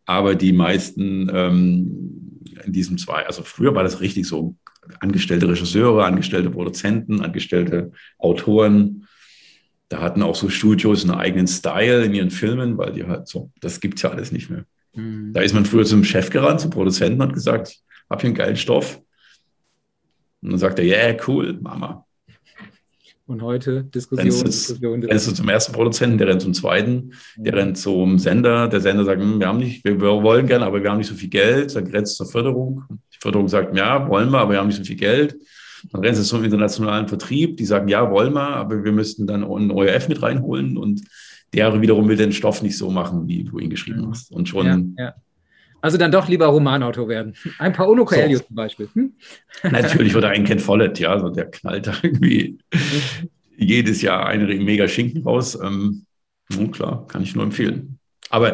Aber 0.05 0.35
die 0.35 0.51
meisten 0.53 1.29
ähm, 1.33 2.41
in 2.65 2.73
diesem 2.73 2.97
zwei, 2.97 3.25
also 3.25 3.43
früher 3.43 3.75
war 3.75 3.83
das 3.83 4.01
richtig 4.01 4.27
so 4.27 4.55
angestellte 4.99 5.47
Regisseure, 5.47 6.05
angestellte 6.05 6.49
Produzenten, 6.49 7.21
angestellte 7.21 7.91
Autoren. 8.17 9.07
Da 9.89 10.01
hatten 10.01 10.21
auch 10.21 10.35
so 10.35 10.49
Studios 10.49 11.03
einen 11.03 11.17
eigenen 11.17 11.47
Style 11.47 12.03
in 12.03 12.13
ihren 12.13 12.31
Filmen, 12.31 12.77
weil 12.77 12.93
die 12.93 13.05
halt 13.05 13.27
so, 13.27 13.51
das 13.59 13.79
gibt 13.79 13.97
es 13.97 14.03
ja 14.03 14.11
alles 14.11 14.31
nicht 14.31 14.49
mehr. 14.49 14.65
Mhm. 14.93 15.33
Da 15.33 15.41
ist 15.41 15.53
man 15.53 15.65
früher 15.65 15.85
zum 15.85 16.03
Chef 16.03 16.29
gerannt, 16.29 16.61
zum 16.61 16.71
Produzenten 16.71 17.21
und 17.21 17.33
gesagt, 17.33 17.77
hab 18.09 18.21
hier 18.21 18.29
einen 18.29 18.35
geilen 18.35 18.57
Stoff. 18.57 19.01
Und 20.41 20.51
dann 20.51 20.59
sagt 20.59 20.79
er, 20.79 20.85
yeah, 20.85 21.15
cool, 21.27 21.57
Mama. 21.61 22.05
Und 23.27 23.41
heute 23.43 23.85
Diskussion, 23.85 24.27
rennst 24.27 24.45
Diskussion, 24.45 25.03
Rennst 25.03 25.27
du 25.27 25.31
zum 25.31 25.47
ersten 25.47 25.71
Produzenten, 25.71 26.17
der 26.17 26.27
rennt 26.27 26.41
zum 26.41 26.53
zweiten, 26.53 27.13
der 27.37 27.53
rennt 27.53 27.77
zum 27.77 28.19
Sender, 28.19 28.67
der 28.67 28.81
Sender 28.81 29.05
sagt, 29.05 29.21
hm, 29.21 29.39
wir 29.39 29.47
haben 29.47 29.59
nicht, 29.59 29.85
wir, 29.85 30.01
wir 30.01 30.21
wollen 30.21 30.47
gerne, 30.47 30.65
aber 30.65 30.83
wir 30.83 30.89
haben 30.89 30.97
nicht 30.97 31.07
so 31.07 31.15
viel 31.15 31.29
Geld, 31.29 31.73
dann 31.73 31.87
rennst 31.87 32.19
du 32.19 32.25
zur 32.25 32.31
Förderung. 32.31 32.83
Die 32.89 33.19
Förderung 33.21 33.47
sagt, 33.47 33.77
ja, 33.77 34.09
wollen 34.09 34.31
wir, 34.31 34.39
aber 34.39 34.51
wir 34.51 34.59
haben 34.59 34.67
nicht 34.67 34.77
so 34.77 34.83
viel 34.83 34.97
Geld. 34.97 35.37
Dann 35.91 36.01
rennst 36.01 36.19
du 36.19 36.25
zum 36.25 36.43
internationalen 36.43 37.07
Vertrieb, 37.07 37.55
die 37.55 37.65
sagen, 37.65 37.87
ja, 37.87 38.11
wollen 38.11 38.33
wir, 38.33 38.49
aber 38.49 38.83
wir 38.83 38.91
müssten 38.91 39.27
dann 39.27 39.43
einen 39.43 39.71
ORF 39.71 40.09
mit 40.09 40.21
reinholen 40.21 40.77
und 40.77 41.01
der 41.53 41.81
wiederum 41.81 42.07
will 42.07 42.17
den 42.17 42.31
Stoff 42.31 42.61
nicht 42.61 42.77
so 42.77 42.89
machen, 42.89 43.27
wie 43.27 43.43
du 43.43 43.59
ihn 43.59 43.69
geschrieben 43.69 44.01
mhm. 44.01 44.11
hast. 44.11 44.31
Und 44.31 44.47
schon. 44.47 44.95
Ja, 44.97 45.05
ja. 45.05 45.15
Also 45.81 45.97
dann 45.97 46.11
doch 46.11 46.27
lieber 46.27 46.45
Romanautor 46.45 47.09
werden. 47.09 47.33
Ein 47.57 47.73
paar 47.73 47.89
Uno 47.89 48.05
Coelho 48.05 48.37
so. 48.37 48.43
zum 48.43 48.55
Beispiel. 48.55 48.87
Hm? 48.93 49.13
Natürlich, 49.63 50.15
oder 50.15 50.29
ein 50.29 50.43
Ken 50.43 50.59
Follett, 50.59 50.99
ja, 50.99 51.19
so 51.19 51.29
der 51.29 51.49
knallt 51.49 51.87
da 51.87 51.93
irgendwie 52.03 52.59
jedes 53.57 54.01
Jahr 54.01 54.27
eine 54.27 54.45
mega 54.55 54.87
Schinken 54.87 55.23
raus. 55.23 55.57
Ähm, 55.61 56.05
nun 56.49 56.71
klar, 56.71 57.07
kann 57.07 57.23
ich 57.23 57.35
nur 57.35 57.43
empfehlen. 57.43 57.97
Aber 58.29 58.53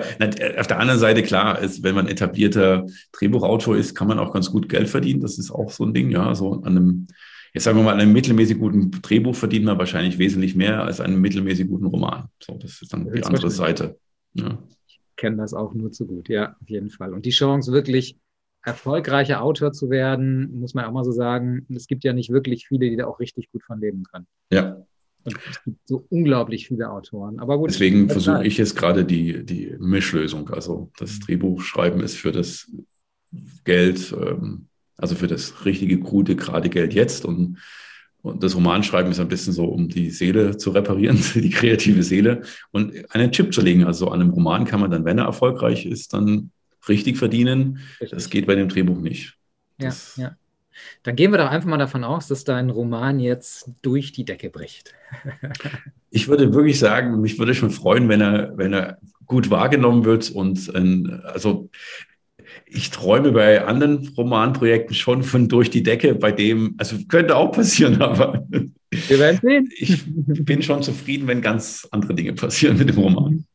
auf 0.58 0.68
der 0.68 0.80
anderen 0.80 1.00
Seite, 1.00 1.22
klar, 1.22 1.60
ist, 1.60 1.84
wenn 1.84 1.94
man 1.94 2.08
etablierter 2.08 2.88
Drehbuchautor 3.12 3.76
ist, 3.76 3.94
kann 3.94 4.08
man 4.08 4.18
auch 4.18 4.34
ganz 4.34 4.50
gut 4.50 4.70
Geld 4.70 4.90
verdienen. 4.90 5.22
Das 5.22 5.38
ist 5.38 5.52
auch 5.52 5.70
so 5.70 5.86
ein 5.86 5.94
Ding, 5.94 6.10
ja, 6.10 6.34
so 6.34 6.54
an 6.64 6.78
einem 6.78 7.08
jetzt 7.54 7.64
sagen 7.64 7.78
wir 7.78 7.84
mal, 7.84 8.00
einem 8.00 8.14
mittelmäßig 8.14 8.58
guten 8.60 8.92
Drehbuch 8.92 9.36
verdient 9.36 9.66
man 9.66 9.78
wahrscheinlich 9.78 10.18
wesentlich 10.18 10.56
mehr 10.56 10.84
als 10.84 11.00
einem 11.00 11.20
mittelmäßig 11.22 11.68
guten 11.68 11.86
Roman. 11.86 12.30
So, 12.42 12.58
das 12.58 12.82
ist 12.82 12.94
dann 12.94 13.12
die 13.12 13.24
andere 13.24 13.50
Seite. 13.50 13.98
Ja. 14.34 14.58
Ich 14.88 15.00
kenne 15.16 15.38
das 15.38 15.54
auch 15.54 15.74
nur 15.74 15.92
zu 15.92 16.06
gut, 16.06 16.30
ja, 16.30 16.56
auf 16.62 16.70
jeden 16.70 16.90
Fall. 16.90 17.14
Und 17.14 17.26
die 17.26 17.32
Chance, 17.32 17.72
wirklich 17.72 18.18
erfolgreicher 18.64 19.42
Autor 19.42 19.72
zu 19.72 19.90
werden, 19.90 20.60
muss 20.60 20.74
man 20.74 20.86
auch 20.86 20.92
mal 20.92 21.06
so 21.06 21.12
sagen, 21.12 21.66
es 21.74 21.88
gibt 21.88 22.04
ja 22.04 22.14
nicht 22.14 22.32
wirklich 22.32 22.68
viele, 22.68 22.90
die 22.90 22.98
da 22.98 23.08
auch 23.08 23.20
richtig 23.20 23.50
gut 23.52 23.64
von 23.64 23.80
leben 23.80 24.04
können. 24.04 24.28
Ja. 24.52 24.86
Und 25.24 25.38
es 25.50 25.64
gibt 25.64 25.88
so 25.88 26.06
unglaublich 26.10 26.68
viele 26.68 26.90
Autoren. 26.90 27.40
Aber 27.40 27.58
gut. 27.58 27.70
Deswegen 27.70 28.10
versuche 28.10 28.46
ich 28.46 28.58
jetzt 28.58 28.76
gerade 28.76 29.06
die, 29.06 29.46
die 29.46 29.76
Mischlösung. 29.80 30.50
Also 30.50 30.92
das 30.98 31.16
mhm. 31.16 31.20
Drehbuchschreiben 31.22 32.02
ist 32.02 32.16
für 32.16 32.32
das 32.32 32.72
Geld 33.64 34.16
ähm, 34.18 34.68
also 34.98 35.16
für 35.16 35.28
das 35.28 35.66
richtige, 35.66 36.00
gute, 36.00 36.36
gerade 36.36 36.70
Geld 36.70 36.94
jetzt. 36.94 37.24
Und, 37.24 37.60
und 38.22 38.44
das 38.44 38.56
Romanschreiben 38.56 39.12
ist 39.12 39.20
ein 39.20 39.28
bisschen 39.28 39.54
so, 39.54 39.66
um 39.66 39.88
die 39.90 40.10
Seele 40.10 40.58
zu 40.58 40.72
reparieren, 40.72 41.20
die 41.36 41.50
kreative 41.50 42.04
Seele 42.04 42.42
und 42.72 42.94
einen 43.14 43.32
Chip 43.32 43.54
zu 43.54 43.62
legen. 43.62 43.86
Also 43.86 44.10
an 44.10 44.22
einem 44.22 44.32
Roman 44.32 44.66
kann 44.66 44.80
man 44.80 44.92
dann, 44.92 45.06
wenn 45.06 45.20
er 45.20 45.26
erfolgreich 45.26 45.86
ist, 45.86 46.14
dann 46.14 46.52
richtig 46.90 47.18
verdienen. 47.18 47.80
Das 48.12 48.30
geht 48.30 48.48
bei 48.48 48.56
dem 48.56 48.70
Drehbuch 48.70 49.00
nicht. 49.00 49.38
Ja, 49.80 49.94
ja. 50.16 50.36
Dann 51.04 51.16
gehen 51.16 51.32
wir 51.32 51.40
doch 51.40 51.50
einfach 51.50 51.68
mal 51.68 51.78
davon 51.78 52.04
aus, 52.04 52.28
dass 52.28 52.44
dein 52.44 52.70
Roman 52.70 53.20
jetzt 53.20 53.72
durch 53.82 54.12
die 54.12 54.26
Decke 54.26 54.50
bricht. 54.50 54.94
ich 56.12 56.28
würde 56.28 56.54
wirklich 56.54 56.78
sagen, 56.80 57.20
mich 57.20 57.40
würde 57.40 57.56
schon 57.56 57.72
freuen, 57.72 58.10
wenn 58.10 58.22
er, 58.22 58.58
wenn 58.58 58.74
er 58.74 59.00
gut 59.26 59.50
wahrgenommen 59.50 60.06
wird 60.06 60.30
und 60.30 60.74
ein, 60.76 61.22
also 61.24 61.70
ich 62.66 62.90
träume 62.92 63.32
bei 63.32 63.64
anderen 63.64 64.08
Romanprojekten 64.16 64.96
schon 64.96 65.24
von 65.24 65.48
durch 65.48 65.70
die 65.70 65.84
Decke, 65.84 66.16
bei 66.16 66.32
dem, 66.32 66.76
also 66.78 66.98
könnte 67.08 67.36
auch 67.36 67.52
passieren, 67.52 68.02
aber 68.02 68.46
wir 68.50 69.20
werden 69.20 69.40
sehen. 69.42 69.70
ich 69.76 70.06
bin 70.46 70.62
schon 70.62 70.84
zufrieden, 70.84 71.28
wenn 71.28 71.42
ganz 71.42 71.88
andere 71.92 72.16
Dinge 72.16 72.34
passieren 72.34 72.78
mit 72.78 72.90
dem 72.90 72.98
Roman. 72.98 73.46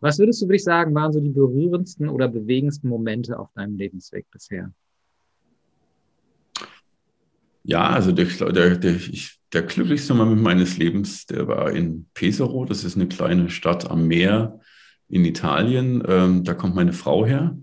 Was 0.00 0.18
würdest 0.18 0.42
du, 0.42 0.46
würde 0.46 0.56
ich 0.56 0.64
sagen, 0.64 0.94
waren 0.94 1.12
so 1.12 1.20
die 1.20 1.30
berührendsten 1.30 2.08
oder 2.08 2.28
bewegendsten 2.28 2.88
Momente 2.88 3.38
auf 3.38 3.48
deinem 3.54 3.76
Lebensweg 3.76 4.26
bisher? 4.30 4.72
Ja, 7.64 7.88
also 7.88 8.12
der, 8.12 8.26
der, 8.26 8.76
der, 8.76 9.00
der 9.52 9.62
glücklichste 9.62 10.14
Moment 10.14 10.42
meines 10.42 10.76
Lebens, 10.76 11.26
der 11.26 11.48
war 11.48 11.72
in 11.72 12.06
Pesaro. 12.14 12.64
Das 12.64 12.84
ist 12.84 12.96
eine 12.96 13.08
kleine 13.08 13.50
Stadt 13.50 13.90
am 13.90 14.06
Meer 14.06 14.60
in 15.08 15.24
Italien. 15.24 16.02
Ähm, 16.06 16.44
da 16.44 16.54
kommt 16.54 16.74
meine 16.74 16.92
Frau 16.92 17.26
her 17.26 17.56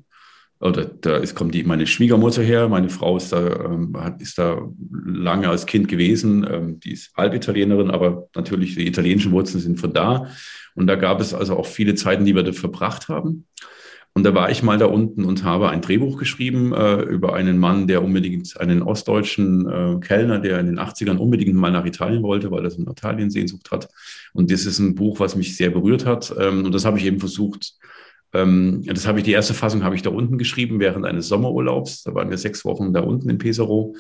oder 0.63 0.85
da 0.85 1.17
ist, 1.17 1.35
kommt 1.35 1.53
die, 1.53 1.63
meine 1.63 1.85
Schwiegermutter 1.85 2.41
her. 2.41 2.69
Meine 2.69 2.89
Frau 2.89 3.17
ist 3.17 3.33
da, 3.33 3.65
ähm, 3.65 3.95
ist 4.19 4.37
da 4.37 4.61
lange 5.05 5.49
als 5.49 5.65
Kind 5.65 5.89
gewesen. 5.89 6.47
Ähm, 6.49 6.79
die 6.79 6.93
ist 6.93 7.13
Halbitalienerin, 7.17 7.91
aber 7.91 8.29
natürlich 8.33 8.75
die 8.75 8.87
italienischen 8.87 9.33
Wurzeln 9.33 9.61
sind 9.61 9.79
von 9.79 9.93
da. 9.93 10.27
Und 10.75 10.87
da 10.87 10.95
gab 10.95 11.19
es 11.19 11.33
also 11.33 11.57
auch 11.57 11.65
viele 11.65 11.95
Zeiten, 11.95 12.23
die 12.23 12.33
wir 12.33 12.43
da 12.43 12.53
verbracht 12.53 13.09
haben. 13.09 13.45
Und 14.15 14.23
da 14.23 14.35
war 14.35 14.51
ich 14.51 14.63
mal 14.63 14.77
da 14.77 14.85
unten 14.85 15.25
und 15.25 15.43
habe 15.43 15.69
ein 15.69 15.81
Drehbuch 15.81 16.17
geschrieben 16.17 16.71
äh, 16.71 17.01
über 17.01 17.33
einen 17.33 17.57
Mann, 17.57 17.87
der 17.87 18.03
unbedingt 18.03 18.59
einen 18.61 18.83
ostdeutschen 18.83 19.67
äh, 19.67 19.99
Kellner, 19.99 20.39
der 20.39 20.59
in 20.59 20.67
den 20.67 20.79
80ern 20.79 21.17
unbedingt 21.17 21.55
mal 21.55 21.71
nach 21.71 21.85
Italien 21.85 22.23
wollte, 22.23 22.51
weil 22.51 22.63
er 22.63 22.69
so 22.69 22.81
eine 22.81 22.91
Italien-Sehnsucht 22.91 23.71
hat. 23.71 23.89
Und 24.31 24.51
das 24.51 24.65
ist 24.65 24.79
ein 24.79 24.95
Buch, 24.95 25.19
was 25.19 25.35
mich 25.35 25.57
sehr 25.57 25.71
berührt 25.71 26.05
hat. 26.05 26.33
Ähm, 26.39 26.63
und 26.63 26.73
das 26.73 26.85
habe 26.85 26.99
ich 26.99 27.05
eben 27.05 27.19
versucht, 27.19 27.73
das 28.33 29.07
habe 29.07 29.19
ich, 29.19 29.25
die 29.25 29.31
erste 29.31 29.53
Fassung 29.53 29.83
habe 29.83 29.95
ich 29.95 30.01
da 30.01 30.09
unten 30.09 30.39
geschrieben 30.39 30.79
während 30.79 31.05
eines 31.05 31.27
Sommerurlaubs. 31.27 32.03
Da 32.03 32.15
waren 32.15 32.31
wir 32.31 32.37
sechs 32.39 32.65
Wochen 32.65 32.91
da 32.91 33.01
unten 33.01 33.29
in 33.29 33.37
Pesaro. 33.37 33.95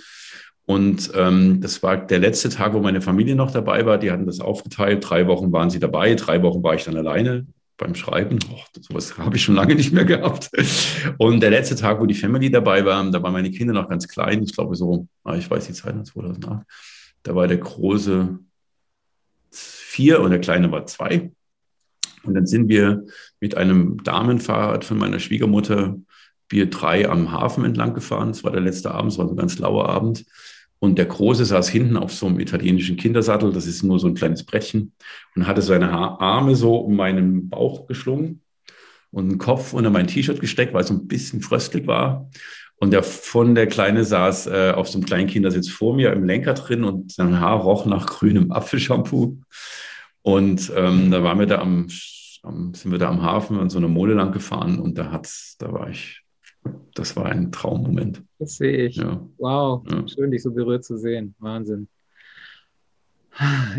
Und 0.65 1.11
ähm, 1.15 1.61
das 1.61 1.83
war 1.83 1.97
der 1.97 2.19
letzte 2.19 2.49
Tag, 2.49 2.73
wo 2.73 2.79
meine 2.79 3.01
Familie 3.01 3.35
noch 3.35 3.51
dabei 3.51 3.85
war. 3.85 3.97
Die 3.97 4.11
hatten 4.11 4.25
das 4.25 4.39
aufgeteilt. 4.39 5.07
Drei 5.07 5.27
Wochen 5.27 5.51
waren 5.51 5.69
sie 5.69 5.79
dabei, 5.79 6.15
drei 6.15 6.41
Wochen 6.41 6.63
war 6.63 6.73
ich 6.73 6.83
dann 6.83 6.97
alleine 6.97 7.45
beim 7.77 7.95
Schreiben. 7.95 8.39
Oh, 8.51 8.59
sowas 8.79 9.17
habe 9.17 9.35
ich 9.35 9.43
schon 9.43 9.55
lange 9.55 9.75
nicht 9.75 9.91
mehr 9.91 10.05
gehabt. 10.05 10.49
Und 11.17 11.41
der 11.41 11.49
letzte 11.49 11.75
Tag, 11.75 11.99
wo 11.99 12.05
die 12.05 12.13
Family 12.13 12.49
dabei 12.49 12.85
war, 12.85 13.03
da 13.11 13.21
waren 13.21 13.33
meine 13.33 13.51
Kinder 13.51 13.73
noch 13.73 13.89
ganz 13.89 14.07
klein. 14.07 14.43
Ich 14.43 14.53
glaube 14.53 14.75
so, 14.75 15.07
ah, 15.23 15.35
ich 15.35 15.49
weiß 15.49 15.67
die 15.67 15.73
Zeit, 15.73 16.05
2008. 16.05 16.65
Da 17.23 17.35
war 17.35 17.47
der 17.47 17.57
große 17.57 18.39
vier 19.51 20.21
und 20.21 20.31
der 20.31 20.39
kleine 20.39 20.71
war 20.71 20.85
zwei. 20.85 21.31
Und 22.25 22.33
dann 22.33 22.45
sind 22.45 22.69
wir 22.69 23.05
mit 23.39 23.57
einem 23.57 24.01
Damenfahrrad 24.03 24.85
von 24.85 24.97
meiner 24.97 25.19
Schwiegermutter 25.19 25.97
wir 26.49 26.69
drei 26.69 27.09
am 27.09 27.31
Hafen 27.31 27.65
entlang 27.65 27.93
gefahren. 27.93 28.29
Das 28.29 28.43
war 28.43 28.51
der 28.51 28.61
letzte 28.61 28.91
Abend, 28.91 29.11
es 29.11 29.17
war 29.17 29.27
so 29.27 29.33
ein 29.33 29.37
ganz 29.37 29.57
lauer 29.59 29.89
Abend. 29.89 30.25
Und 30.79 30.97
der 30.97 31.05
Große 31.05 31.45
saß 31.45 31.69
hinten 31.69 31.97
auf 31.97 32.13
so 32.13 32.27
einem 32.27 32.39
italienischen 32.39 32.97
Kindersattel, 32.97 33.53
das 33.53 33.65
ist 33.65 33.83
nur 33.83 33.99
so 33.99 34.07
ein 34.07 34.15
kleines 34.15 34.45
Brettchen, 34.45 34.93
und 35.35 35.47
hatte 35.47 35.61
seine 35.61 35.91
Arme 35.91 36.55
so 36.55 36.75
um 36.75 36.95
meinen 36.95 37.49
Bauch 37.49 37.87
geschlungen 37.87 38.41
und 39.09 39.29
den 39.29 39.37
Kopf 39.37 39.73
unter 39.73 39.89
mein 39.89 40.07
T-Shirt 40.07 40.41
gesteckt, 40.41 40.73
weil 40.73 40.81
es 40.81 40.89
so 40.89 40.93
ein 40.93 41.07
bisschen 41.07 41.41
fröstlich 41.41 41.87
war. 41.87 42.29
Und 42.75 42.91
der 42.91 43.01
von 43.01 43.55
der 43.55 43.67
Kleine 43.67 44.03
saß 44.03 44.47
äh, 44.47 44.73
auf 44.75 44.89
so 44.89 44.97
einem 44.97 45.05
kleinen 45.05 45.27
Kindersitz 45.27 45.69
vor 45.69 45.95
mir 45.95 46.11
im 46.11 46.25
Lenker 46.25 46.53
drin 46.53 46.83
und 46.83 47.13
sein 47.13 47.39
Haar 47.39 47.61
roch 47.61 47.85
nach 47.85 48.05
grünem 48.05 48.51
Apfelshampoo. 48.51 49.37
Und 50.23 50.71
ähm, 50.75 51.11
da 51.11 51.21
waren 51.23 51.37
wir 51.37 51.45
da 51.45 51.59
am, 51.59 51.87
am, 52.43 52.73
sind 52.73 52.91
wir 52.91 52.99
da 52.99 53.09
am 53.09 53.21
Hafen 53.21 53.59
an 53.59 53.69
so 53.69 53.77
einer 53.77 53.89
Mole 53.89 54.13
lang 54.13 54.31
gefahren 54.31 54.79
und 54.79 54.97
da 54.97 55.11
hat's, 55.11 55.57
da 55.59 55.71
war 55.71 55.89
ich, 55.89 56.23
das 56.95 57.15
war 57.15 57.25
ein 57.25 57.51
Traummoment. 57.51 58.23
Das 58.39 58.55
sehe 58.55 58.87
ich. 58.87 58.95
Ja. 58.95 59.21
Wow, 59.37 59.85
ja. 59.89 60.07
schön, 60.07 60.31
dich 60.31 60.41
so 60.41 60.51
berührt 60.51 60.85
zu 60.85 60.97
sehen. 60.97 61.35
Wahnsinn. 61.39 61.87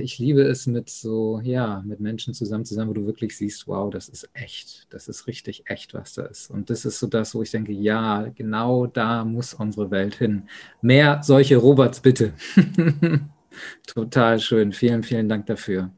Ich 0.01 0.19
liebe 0.19 0.43
es 0.43 0.67
mit 0.67 0.91
so, 0.91 1.41
ja, 1.45 1.81
mit 1.87 2.01
Menschen 2.01 2.35
zusammen 2.35 2.65
zu 2.65 2.75
sein, 2.75 2.89
wo 2.89 2.93
du 2.93 3.07
wirklich 3.07 3.37
siehst, 3.37 3.69
wow, 3.69 3.89
das 3.89 4.09
ist 4.09 4.29
echt, 4.35 4.93
das 4.93 5.07
ist 5.07 5.29
richtig 5.29 5.71
echt, 5.71 5.95
was 5.95 6.15
da 6.15 6.25
ist. 6.25 6.51
Und 6.51 6.71
das 6.71 6.85
ist 6.85 6.99
so 6.99 7.07
das, 7.07 7.37
wo 7.37 7.43
ich 7.43 7.53
denke, 7.53 7.73
ja, 7.73 8.29
genau 8.35 8.87
da 8.87 9.25
muss 9.25 9.55
unsere 9.55 9.93
Welt 9.93 10.17
hin. 10.17 10.49
Mehr 10.83 11.21
solche 11.23 11.57
Robots 11.57 12.01
bitte. 12.01 12.33
Total 13.87 14.41
schön. 14.41 14.73
Vielen, 14.73 15.05
vielen 15.05 15.29
Dank 15.29 15.47
dafür. 15.47 15.93